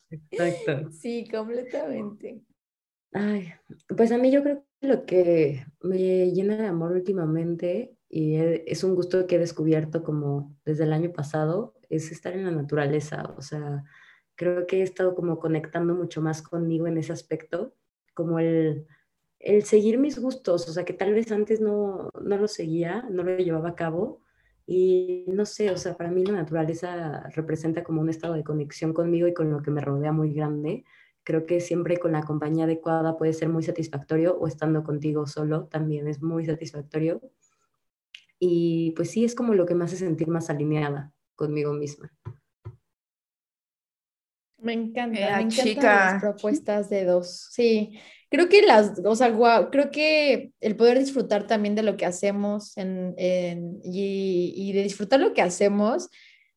Exacto. 0.10 0.90
Sí, 0.92 1.28
completamente. 1.30 2.42
Ay, 3.14 3.54
pues 3.96 4.12
a 4.12 4.18
mí 4.18 4.32
yo 4.32 4.42
creo 4.42 4.64
que 4.80 4.88
lo 4.88 5.06
que 5.06 5.66
me 5.82 6.32
llena 6.32 6.56
de 6.56 6.68
amor 6.68 6.92
últimamente 6.92 7.96
y 8.10 8.36
es 8.36 8.84
un 8.84 8.96
gusto 8.96 9.26
que 9.26 9.36
he 9.36 9.40
descubierto 9.40 10.04
como 10.04 10.56
desde 10.66 10.84
el 10.84 10.94
año 10.94 11.12
pasado 11.12 11.76
es 11.90 12.12
estar 12.12 12.34
en 12.34 12.46
la 12.46 12.52
naturaleza, 12.52 13.34
o 13.38 13.42
sea, 13.42 13.84
creo 14.42 14.66
que 14.66 14.80
he 14.80 14.82
estado 14.82 15.14
como 15.14 15.38
conectando 15.38 15.94
mucho 15.94 16.20
más 16.20 16.42
conmigo 16.42 16.88
en 16.88 16.98
ese 16.98 17.14
aspecto, 17.14 17.76
como 18.16 18.40
el, 18.40 18.88
el 19.38 19.64
seguir 19.66 20.00
mis 20.00 20.18
gustos, 20.18 20.68
o 20.68 20.74
sea, 20.74 20.84
que 20.84 20.94
tal 20.94 21.14
vez 21.14 21.32
antes 21.32 21.62
no, 21.62 22.10
no 22.20 22.38
lo 22.38 22.48
seguía, 22.48 23.06
no 23.12 23.22
lo 23.22 23.38
llevaba 23.38 23.70
a 23.70 23.76
cabo. 23.76 24.24
Y 24.66 25.26
no 25.28 25.46
sé, 25.46 25.70
o 25.70 25.78
sea, 25.78 25.96
para 25.96 26.10
mí 26.10 26.26
la 26.26 26.34
naturaleza 26.34 27.30
representa 27.36 27.84
como 27.84 28.02
un 28.02 28.10
estado 28.10 28.34
de 28.34 28.44
conexión 28.44 28.94
conmigo 28.94 29.28
y 29.28 29.34
con 29.36 29.52
lo 29.52 29.62
que 29.62 29.70
me 29.70 29.80
rodea 29.80 30.12
muy 30.12 30.34
grande. 30.34 30.86
Creo 31.24 31.46
que 31.46 31.60
siempre 31.60 31.98
con 31.98 32.14
la 32.14 32.24
compañía 32.24 32.64
adecuada 32.64 33.18
puede 33.18 33.34
ser 33.34 33.50
muy 33.50 33.62
satisfactorio 33.62 34.40
o 34.40 34.48
estando 34.48 34.84
contigo 34.84 35.28
solo 35.28 35.66
también 35.68 36.08
es 36.08 36.20
muy 36.24 36.46
satisfactorio. 36.48 37.22
Y 38.40 38.94
pues 38.96 39.12
sí, 39.12 39.24
es 39.24 39.36
como 39.36 39.54
lo 39.54 39.68
que 39.68 39.76
me 39.76 39.84
hace 39.84 39.98
sentir 39.98 40.30
más 40.30 40.50
alineada 40.50 41.14
conmigo 41.36 41.74
misma. 41.74 42.12
Me 44.62 44.74
encanta, 44.74 45.38
me 45.38 45.44
encantan 45.44 45.84
las 45.84 46.22
propuestas 46.22 46.90
de 46.90 47.06
dos. 47.06 47.48
Sí, 47.52 48.00
creo 48.30 48.48
que 48.48 48.62
las, 48.62 48.94
o 49.04 49.16
sea, 49.16 49.36
creo 49.72 49.92
que 49.92 50.52
el 50.62 50.76
poder 50.76 51.00
disfrutar 51.00 51.48
también 51.48 51.74
de 51.74 51.84
lo 51.84 51.98
que 51.98 52.06
hacemos 52.06 52.78
en, 52.78 53.16
y, 53.84 54.54
y, 54.56 54.74
de 54.74 54.84
disfrutar 54.84 55.20
lo 55.20 55.34
que 55.34 55.42
hacemos, 55.42 56.10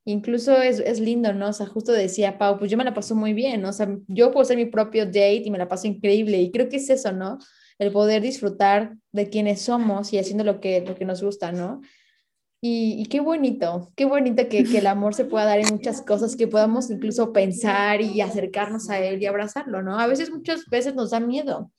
incluso 0.05 0.61
es, 0.61 0.81
es, 0.81 1.01
lindo, 1.01 1.33
¿no? 1.33 1.49
O 1.49 1.53
sea, 1.53 1.67
justo 1.67 1.93
decía 1.93 2.37
Pau, 2.37 2.59
pues 2.59 2.71
yo 2.71 2.77
me 2.77 2.85
la 2.85 2.93
paso 2.93 3.15
muy 3.15 3.33
bien, 3.33 3.63
¿no? 3.63 3.71
O 3.71 3.73
sea, 3.73 3.89
yo 4.07 4.31
puedo 4.31 4.45
ser 4.45 4.59
mi 4.59 4.67
propio 4.67 5.07
date 5.07 5.43
y 5.45 5.51
me 5.51 5.59
la 5.59 5.69
paso 5.69 5.87
increíble 5.87 6.41
y 6.43 6.53
creo 6.53 6.69
que 6.69 6.77
es 6.77 6.91
eso, 6.91 7.11
¿no? 7.11 7.39
El 7.79 7.91
poder 7.91 8.23
disfrutar 8.23 8.95
de 9.13 9.31
quienes 9.31 9.63
somos 9.63 10.13
y 10.13 10.19
haciendo 10.19 10.45
lo 10.45 10.61
que, 10.61 10.83
lo 10.83 10.95
que 10.95 11.07
nos 11.07 11.23
gusta, 11.23 11.53
¿no? 11.53 11.81
Y, 12.67 13.05
qué 13.11 13.21
bonito, 13.21 13.93
qué 13.95 14.07
bonito 14.07 14.49
que, 14.49 14.65
que, 14.65 14.79
el 14.79 14.87
amor 14.87 15.13
se 15.13 15.27
pueda 15.27 15.45
dar 15.45 15.59
en 15.59 15.69
muchas 15.69 16.01
cosas, 16.01 16.35
que 16.35 16.49
podamos 16.49 16.89
incluso 16.89 17.31
pensar 17.31 18.01
y 18.01 18.23
acercarnos 18.23 18.89
a 18.89 18.99
él 19.01 19.23
y 19.23 19.27
abrazarlo, 19.27 19.83
¿no? 19.83 20.01
A 20.01 20.07
veces, 20.07 20.31
muchas 20.31 20.65
veces 20.71 20.95
nos 20.95 21.11
da 21.11 21.21
miedo. 21.21 21.71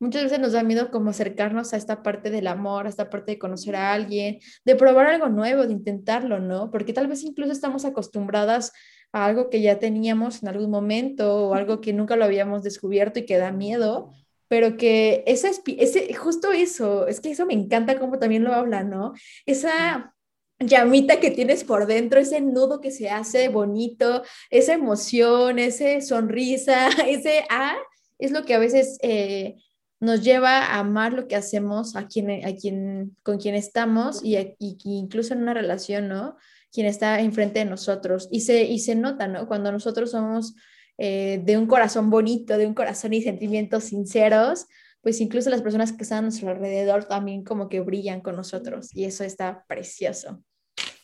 Muchas 0.00 0.24
veces 0.24 0.40
nos 0.40 0.50
da 0.50 0.64
miedo 0.64 0.90
como 0.90 1.10
acercarnos 1.10 1.72
a 1.72 1.76
esta 1.76 2.02
parte 2.02 2.30
del 2.30 2.48
amor, 2.48 2.86
a 2.86 2.88
esta 2.88 3.10
parte 3.10 3.30
de 3.30 3.38
conocer 3.38 3.76
a 3.76 3.92
alguien, 3.92 4.40
de 4.64 4.74
probar 4.74 5.06
algo 5.06 5.28
nuevo, 5.28 5.68
de 5.68 5.72
intentarlo, 5.72 6.40
¿no? 6.40 6.68
Porque 6.72 6.92
tal 6.92 7.06
vez 7.06 7.22
incluso 7.22 7.52
estamos 7.52 7.84
acostumbradas 7.84 8.72
a 9.12 9.26
algo 9.26 9.50
que 9.50 9.62
ya 9.62 9.78
teníamos 9.78 10.42
en 10.42 10.48
algún 10.48 10.68
momento 10.68 11.50
o 11.50 11.54
algo 11.54 11.80
que 11.80 11.92
nunca 11.92 12.16
lo 12.16 12.24
habíamos 12.24 12.64
descubierto 12.64 13.20
y 13.20 13.24
que 13.24 13.38
da 13.38 13.52
miedo, 13.52 14.10
pero 14.48 14.76
que 14.76 15.22
ese, 15.28 15.52
ese 15.78 16.12
justo 16.14 16.50
eso, 16.50 17.06
es 17.06 17.20
que 17.20 17.30
eso 17.30 17.46
me 17.46 17.54
encanta 17.54 18.00
como 18.00 18.18
también 18.18 18.42
lo 18.42 18.52
habla, 18.52 18.82
¿no? 18.82 19.12
Esa 19.46 20.13
llamita 20.58 21.20
que 21.20 21.30
tienes 21.30 21.64
por 21.64 21.86
dentro, 21.86 22.20
ese 22.20 22.40
nudo 22.40 22.80
que 22.80 22.90
se 22.90 23.10
hace 23.10 23.48
bonito, 23.48 24.22
esa 24.50 24.74
emoción, 24.74 25.58
ese 25.58 26.00
sonrisa, 26.00 26.88
ese 27.08 27.44
ah, 27.50 27.76
es 28.18 28.30
lo 28.30 28.44
que 28.44 28.54
a 28.54 28.58
veces 28.58 28.98
eh, 29.02 29.56
nos 30.00 30.22
lleva 30.22 30.58
a 30.58 30.78
amar 30.78 31.12
lo 31.12 31.26
que 31.26 31.36
hacemos 31.36 31.96
a 31.96 32.06
quien, 32.06 32.44
a 32.46 32.54
quien, 32.54 33.16
con 33.22 33.38
quien 33.38 33.54
estamos 33.54 34.20
y, 34.22 34.36
incluso 34.84 35.34
en 35.34 35.42
una 35.42 35.54
relación, 35.54 36.08
¿no? 36.08 36.36
Quien 36.72 36.86
está 36.86 37.20
enfrente 37.20 37.60
de 37.60 37.64
nosotros. 37.64 38.28
Y 38.30 38.40
se, 38.40 38.64
y 38.64 38.80
se 38.80 38.94
nota, 38.94 39.28
¿no? 39.28 39.46
Cuando 39.46 39.72
nosotros 39.72 40.10
somos 40.10 40.54
eh, 40.98 41.40
de 41.44 41.56
un 41.56 41.66
corazón 41.66 42.10
bonito, 42.10 42.58
de 42.58 42.66
un 42.66 42.74
corazón 42.74 43.14
y 43.14 43.22
sentimientos 43.22 43.84
sinceros, 43.84 44.66
pues 45.04 45.20
incluso 45.20 45.50
las 45.50 45.60
personas 45.60 45.92
que 45.92 46.02
están 46.02 46.20
a 46.20 46.22
nuestro 46.22 46.48
alrededor 46.48 47.04
también 47.04 47.44
como 47.44 47.68
que 47.68 47.80
brillan 47.80 48.22
con 48.22 48.36
nosotros 48.36 48.88
y 48.94 49.04
eso 49.04 49.22
está 49.22 49.64
precioso. 49.68 50.42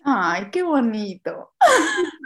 Ay, 0.02 0.46
qué 0.50 0.62
bonito. 0.62 1.52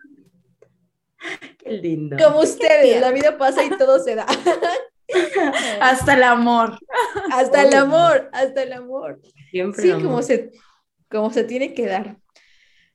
Qué 1.59 1.71
lindo. 1.73 2.19
Como 2.23 2.41
ustedes, 2.41 3.01
la 3.01 3.11
vida 3.11 3.39
pasa 3.39 3.65
y 3.65 3.71
todo 3.71 3.99
se 3.99 4.15
da. 4.15 4.27
hasta 5.81 6.13
el 6.15 6.23
amor. 6.23 6.79
Hasta 7.33 7.63
el 7.63 7.75
amor, 7.75 8.29
hasta 8.33 8.63
el 8.63 8.75
amor. 8.75 9.23
Siempre 9.51 9.83
sí, 9.83 9.91
Como, 10.03 10.23
se, 10.23 10.53
como 11.11 11.33
se 11.33 11.45
tiene 11.45 11.73
que 11.73 11.87
dar. 11.87 12.19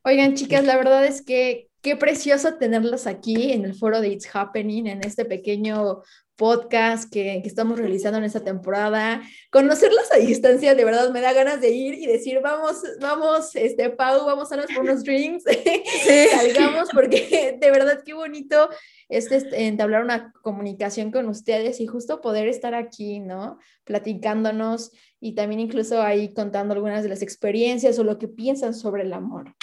Oigan, 0.04 0.36
chicas, 0.36 0.64
la 0.64 0.78
verdad 0.78 1.04
es 1.06 1.24
que 1.24 1.70
qué 1.82 1.96
precioso 1.96 2.54
tenerlas 2.56 3.08
aquí 3.08 3.52
en 3.52 3.66
el 3.66 3.74
foro 3.74 4.00
de 4.00 4.10
It's 4.10 4.30
Happening, 4.32 4.86
en 4.86 5.04
este 5.04 5.26
pequeño 5.26 6.04
podcast 6.40 7.12
que, 7.12 7.42
que, 7.44 7.50
estamos 7.50 7.78
realizando 7.78 8.18
en 8.18 8.24
esta 8.24 8.40
temporada. 8.40 9.22
Conocerlas 9.52 10.10
a 10.12 10.16
distancia, 10.16 10.74
de 10.74 10.86
verdad, 10.86 11.12
me 11.12 11.20
da 11.20 11.34
ganas 11.34 11.60
de 11.60 11.70
ir 11.70 11.96
y 11.96 12.08
decir, 12.08 12.40
vamos, 12.42 12.82
vamos, 13.02 13.56
este, 13.56 13.90
Pau, 13.90 14.26
vamos 14.26 14.50
a 14.52 14.56
darnos 14.56 14.74
por 14.74 14.86
unos 14.86 15.04
drinks, 15.04 15.44
salgamos, 16.32 16.90
porque 16.94 17.58
de 17.60 17.72
verdad 17.72 18.02
qué 18.06 18.14
bonito 18.14 18.70
es 19.10 19.30
este, 19.32 19.66
entablar 19.68 20.02
una 20.02 20.32
comunicación 20.42 21.12
con 21.12 21.28
ustedes 21.28 21.82
y 21.82 21.88
justo 21.88 22.22
poder 22.22 22.48
estar 22.48 22.74
aquí, 22.74 23.20
¿no? 23.20 23.60
Platicándonos 23.84 24.92
y 25.20 25.36
también 25.36 25.60
incluso 25.60 26.02
ahí 26.02 26.34
contando 26.34 26.74
algunas 26.74 27.04
de 27.04 27.10
las 27.10 27.22
experiencias 27.22 28.00
o 28.00 28.06
lo 28.06 28.18
que 28.18 28.30
piensan 28.30 28.74
sobre 28.74 29.04
el 29.04 29.12
amor. 29.12 29.54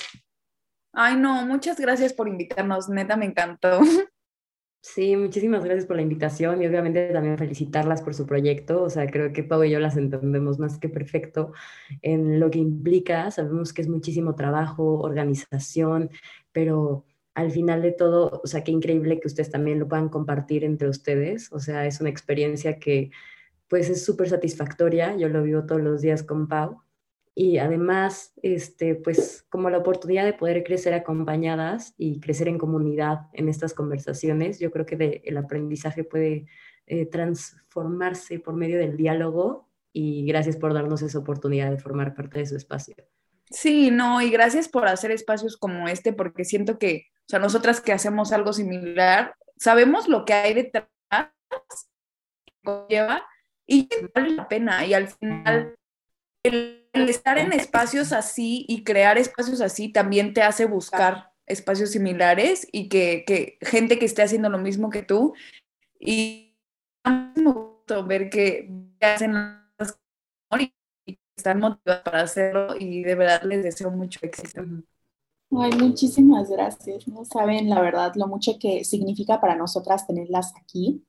Ay, 0.92 1.16
no, 1.16 1.46
muchas 1.46 1.80
gracias 1.80 2.12
por 2.12 2.28
invitarnos, 2.28 2.90
neta, 2.90 3.16
me 3.16 3.24
encantó. 3.24 3.80
Sí, 4.96 5.14
muchísimas 5.14 5.62
gracias 5.62 5.84
por 5.84 5.96
la 5.96 6.02
invitación 6.02 6.62
y 6.62 6.66
obviamente 6.66 7.10
también 7.12 7.36
felicitarlas 7.36 8.00
por 8.00 8.14
su 8.14 8.24
proyecto. 8.24 8.82
O 8.82 8.88
sea, 8.88 9.06
creo 9.06 9.30
que 9.30 9.44
Pau 9.44 9.62
y 9.62 9.70
yo 9.70 9.78
las 9.78 9.98
entendemos 9.98 10.58
más 10.58 10.78
que 10.78 10.88
perfecto 10.88 11.52
en 12.00 12.40
lo 12.40 12.50
que 12.50 12.60
implica. 12.60 13.30
Sabemos 13.30 13.74
que 13.74 13.82
es 13.82 13.88
muchísimo 13.88 14.34
trabajo, 14.34 15.00
organización, 15.00 16.08
pero 16.50 17.04
al 17.34 17.50
final 17.50 17.82
de 17.82 17.92
todo, 17.92 18.40
o 18.42 18.46
sea, 18.46 18.64
qué 18.64 18.72
increíble 18.72 19.20
que 19.20 19.26
ustedes 19.28 19.50
también 19.50 19.80
lo 19.80 19.86
puedan 19.86 20.08
compartir 20.08 20.64
entre 20.64 20.88
ustedes. 20.88 21.52
O 21.52 21.60
sea, 21.60 21.84
es 21.84 22.00
una 22.00 22.08
experiencia 22.08 22.78
que 22.78 23.10
pues 23.68 23.90
es 23.90 24.02
súper 24.02 24.30
satisfactoria. 24.30 25.14
Yo 25.14 25.28
lo 25.28 25.42
vivo 25.42 25.66
todos 25.66 25.82
los 25.82 26.00
días 26.00 26.22
con 26.22 26.48
Pau 26.48 26.85
y 27.38 27.58
además, 27.58 28.32
este, 28.42 28.94
pues 28.94 29.44
como 29.50 29.68
la 29.68 29.76
oportunidad 29.76 30.24
de 30.24 30.32
poder 30.32 30.64
crecer 30.64 30.94
acompañadas 30.94 31.92
y 31.98 32.18
crecer 32.18 32.48
en 32.48 32.56
comunidad 32.56 33.26
en 33.34 33.50
estas 33.50 33.74
conversaciones, 33.74 34.58
yo 34.58 34.70
creo 34.70 34.86
que 34.86 35.20
el 35.22 35.36
aprendizaje 35.36 36.02
puede 36.02 36.46
eh, 36.86 37.04
transformarse 37.04 38.38
por 38.38 38.54
medio 38.54 38.78
del 38.78 38.96
diálogo 38.96 39.68
y 39.92 40.24
gracias 40.24 40.56
por 40.56 40.72
darnos 40.72 41.02
esa 41.02 41.18
oportunidad 41.18 41.70
de 41.70 41.78
formar 41.78 42.14
parte 42.14 42.38
de 42.38 42.46
su 42.46 42.56
espacio. 42.56 42.96
Sí, 43.50 43.90
no, 43.90 44.22
y 44.22 44.30
gracias 44.30 44.66
por 44.66 44.88
hacer 44.88 45.10
espacios 45.10 45.58
como 45.58 45.88
este, 45.88 46.14
porque 46.14 46.46
siento 46.46 46.78
que, 46.78 47.08
o 47.26 47.28
sea, 47.28 47.38
nosotras 47.38 47.82
que 47.82 47.92
hacemos 47.92 48.32
algo 48.32 48.54
similar, 48.54 49.34
sabemos 49.58 50.08
lo 50.08 50.24
que 50.24 50.32
hay 50.32 50.54
detrás, 50.54 50.88
lleva, 52.88 53.26
y 53.66 53.90
vale 54.14 54.30
la 54.30 54.48
pena, 54.48 54.86
y 54.86 54.94
al 54.94 55.08
final 55.08 55.76
el 56.42 56.85
estar 57.04 57.38
en 57.38 57.52
espacios 57.52 58.12
así 58.12 58.64
y 58.68 58.84
crear 58.84 59.18
espacios 59.18 59.60
así 59.60 59.88
también 59.88 60.34
te 60.34 60.42
hace 60.42 60.66
buscar 60.66 61.32
espacios 61.46 61.90
similares 61.90 62.66
y 62.72 62.88
que, 62.88 63.58
gente 63.60 63.98
que 63.98 64.06
esté 64.06 64.22
haciendo 64.22 64.48
lo 64.48 64.58
mismo 64.58 64.90
que 64.90 65.02
tú. 65.02 65.34
Y 65.98 66.56
me 67.04 67.52
gusta 67.52 68.02
ver 68.02 68.30
que 68.30 68.70
hacen 69.00 69.32
las 69.78 69.98
y 71.06 71.18
están 71.36 71.60
motivados 71.60 72.02
para 72.02 72.22
hacerlo 72.22 72.74
y 72.78 73.02
de 73.02 73.14
verdad 73.14 73.42
les 73.42 73.62
deseo 73.62 73.90
mucho 73.90 74.18
éxito. 74.22 74.62
Ay, 75.52 75.70
muchísimas 75.78 76.50
gracias. 76.50 77.06
No 77.06 77.24
saben 77.24 77.68
la 77.68 77.80
verdad 77.80 78.12
lo 78.16 78.26
mucho 78.26 78.58
que 78.58 78.84
significa 78.84 79.40
para 79.40 79.54
nosotras 79.54 80.06
tenerlas 80.06 80.52
aquí. 80.60 81.04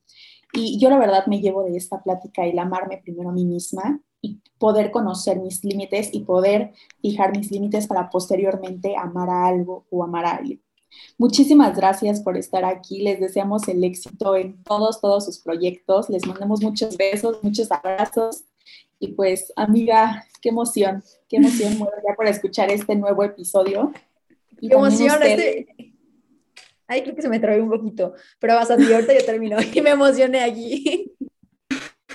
Y 0.53 0.79
yo 0.79 0.89
la 0.89 0.99
verdad 0.99 1.25
me 1.25 1.41
llevo 1.41 1.63
de 1.63 1.75
esta 1.75 2.03
plática 2.03 2.45
el 2.45 2.57
amarme 2.59 2.99
primero 3.03 3.29
a 3.29 3.33
mí 3.33 3.45
misma 3.45 4.01
y 4.27 4.41
poder 4.57 4.91
conocer 4.91 5.39
mis 5.39 5.63
límites 5.63 6.09
y 6.13 6.21
poder 6.21 6.73
fijar 7.01 7.35
mis 7.35 7.51
límites 7.51 7.87
para 7.87 8.09
posteriormente 8.09 8.95
amar 8.95 9.29
a 9.29 9.47
algo 9.47 9.85
o 9.89 10.03
amar 10.03 10.25
a 10.25 10.31
alguien. 10.31 10.61
Muchísimas 11.17 11.75
gracias 11.75 12.21
por 12.21 12.37
estar 12.37 12.65
aquí. 12.65 13.01
Les 13.01 13.19
deseamos 13.19 13.67
el 13.67 13.83
éxito 13.83 14.35
en 14.35 14.61
todos, 14.63 14.99
todos 14.99 15.25
sus 15.25 15.39
proyectos. 15.39 16.09
Les 16.09 16.25
mandamos 16.25 16.61
muchos 16.61 16.97
besos, 16.97 17.39
muchos 17.43 17.71
abrazos. 17.71 18.43
Y 18.99 19.09
pues, 19.09 19.53
amiga, 19.55 20.25
qué 20.41 20.49
emoción, 20.49 21.03
qué 21.29 21.37
emoción 21.37 21.77
ya 22.07 22.15
por 22.15 22.27
escuchar 22.27 22.71
este 22.71 22.95
nuevo 22.95 23.23
episodio. 23.23 23.91
qué 24.59 24.73
emoción, 24.73 25.21
este... 25.21 25.93
Ay, 26.89 27.03
creo 27.03 27.15
que 27.15 27.21
se 27.21 27.29
me 27.29 27.39
trabó 27.39 27.61
un 27.61 27.69
poquito, 27.69 28.13
pero 28.39 28.55
vas 28.55 28.71
a 28.71 28.75
ahorita 28.75 29.13
ya 29.13 29.25
terminó 29.25 29.57
y 29.73 29.81
me 29.81 29.89
emocioné 29.89 30.39
aquí. 30.39 31.11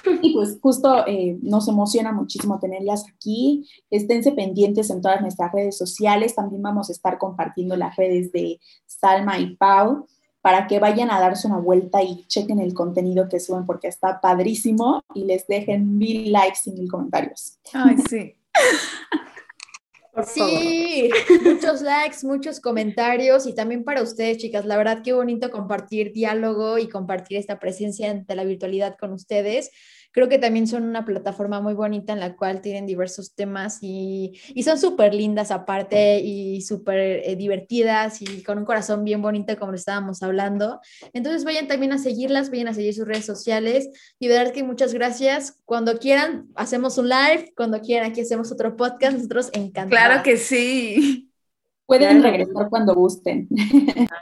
Y 0.23 0.33
pues 0.33 0.59
justo 0.61 1.07
eh, 1.07 1.39
nos 1.43 1.69
emociona 1.69 2.13
muchísimo 2.13 2.59
tenerlas 2.59 3.05
aquí. 3.09 3.69
Esténse 3.91 4.33
pendientes 4.33 4.91
en 4.91 5.01
todas 5.01 5.21
nuestras 5.21 5.53
redes 5.53 5.77
sociales. 5.77 6.35
También 6.35 6.63
vamos 6.63 6.89
a 6.89 6.93
estar 6.93 7.19
compartiendo 7.19 7.77
las 7.77 7.97
redes 7.97 8.33
de 8.33 8.61
Salma 8.87 9.39
y 9.39 9.57
Pau 9.57 10.07
para 10.41 10.67
que 10.67 10.81
vayan 10.81 11.11
a 11.11 11.21
darse 11.21 11.47
una 11.47 11.59
vuelta 11.59 12.03
y 12.03 12.25
chequen 12.27 12.59
el 12.59 12.75
contenido 12.75 13.29
que 13.29 13.39
suben 13.39 13.65
porque 13.65 13.87
está 13.87 14.21
padrísimo 14.21 15.03
y 15.15 15.25
les 15.25 15.47
dejen 15.47 15.97
mil 15.97 16.33
likes 16.33 16.61
y 16.67 16.73
mil 16.73 16.91
comentarios. 16.91 17.59
Ay, 17.73 17.97
sí. 18.09 18.35
sí, 20.27 21.11
muchos 21.45 21.81
likes, 21.81 22.19
muchos 22.23 22.61
comentarios 22.61 23.47
y 23.47 23.55
también 23.55 23.85
para 23.85 24.03
ustedes, 24.03 24.39
chicas. 24.39 24.65
La 24.67 24.77
verdad, 24.77 25.03
qué 25.03 25.13
bonito 25.13 25.51
compartir 25.51 26.13
diálogo 26.13 26.79
y 26.79 26.89
compartir 26.89 27.39
esta 27.39 27.59
presencia 27.59 28.11
ante 28.11 28.35
la 28.35 28.45
virtualidad 28.45 28.97
con 28.99 29.13
ustedes 29.13 29.71
creo 30.13 30.29
que 30.29 30.39
también 30.39 30.67
son 30.67 30.85
una 30.85 31.05
plataforma 31.05 31.61
muy 31.61 31.75
bonita 31.75 32.13
en 32.13 32.21
la 32.21 32.37
cual 32.37 32.61
tienen 32.61 32.87
diversos 32.87 33.35
temas 33.35 33.79
y, 33.81 34.39
y 34.55 34.63
son 34.63 34.79
súper 34.79 35.15
lindas 35.15 35.51
aparte 35.51 36.21
y 36.21 36.61
súper 36.63 37.23
eh, 37.25 37.37
divertidas 37.37 38.23
y 38.23 38.43
con 38.43 38.59
un 38.59 38.65
corazón 38.65 39.05
bien 39.05 39.23
bonito 39.23 39.57
como 39.59 39.73
estábamos 39.73 40.23
hablando. 40.23 40.81
Entonces 41.13 41.45
vayan 41.45 41.67
también 41.67 41.93
a 41.93 41.99
seguirlas, 41.99 42.51
vayan 42.51 42.69
a 42.69 42.75
seguir 42.75 42.95
sus 42.95 43.07
redes 43.07 43.25
sociales 43.25 43.89
y 44.19 44.29
verdad 44.29 44.53
que 44.53 44.63
muchas 44.63 44.95
gracias. 44.95 45.59
Cuando 45.65 45.99
quieran, 45.99 46.49
hacemos 46.55 46.99
un 46.99 47.09
live, 47.09 47.53
cuando 47.57 47.81
quieran, 47.81 48.11
aquí 48.11 48.21
hacemos 48.21 48.53
otro 48.53 48.77
podcast, 48.77 49.17
nosotros 49.17 49.51
encantados. 49.53 49.91
Claro 49.91 50.23
que 50.23 50.37
sí. 50.37 51.31
Pueden 51.87 52.23
regresar 52.23 52.69
cuando 52.71 52.95
gusten. 52.95 53.49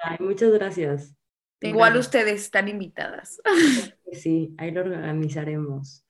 Ay, 0.05 0.17
muchas 0.19 0.51
gracias. 0.53 1.15
Igual 1.61 1.97
ustedes 1.97 2.43
están 2.43 2.69
invitadas. 2.69 3.41
Sí, 4.13 4.55
ahí 4.59 4.71
lo 4.71 4.83
organizaremos. 4.83 6.05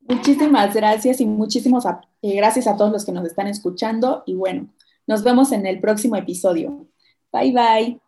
Muchísimas 0.00 0.74
gracias 0.74 1.20
y 1.20 1.26
muchísimas 1.26 1.86
eh, 2.22 2.36
gracias 2.36 2.66
a 2.66 2.76
todos 2.76 2.92
los 2.92 3.04
que 3.04 3.12
nos 3.12 3.24
están 3.24 3.46
escuchando 3.46 4.22
y 4.26 4.34
bueno, 4.34 4.68
nos 5.06 5.24
vemos 5.24 5.52
en 5.52 5.66
el 5.66 5.80
próximo 5.80 6.16
episodio. 6.16 6.86
Bye 7.32 7.52
bye. 7.52 8.00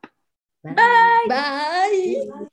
Bye. 0.62 0.75
Bye. 1.29 2.49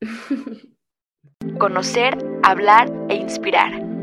Conocer, 1.58 2.16
hablar 2.42 2.92
e 3.08 3.16
inspirar. 3.16 3.95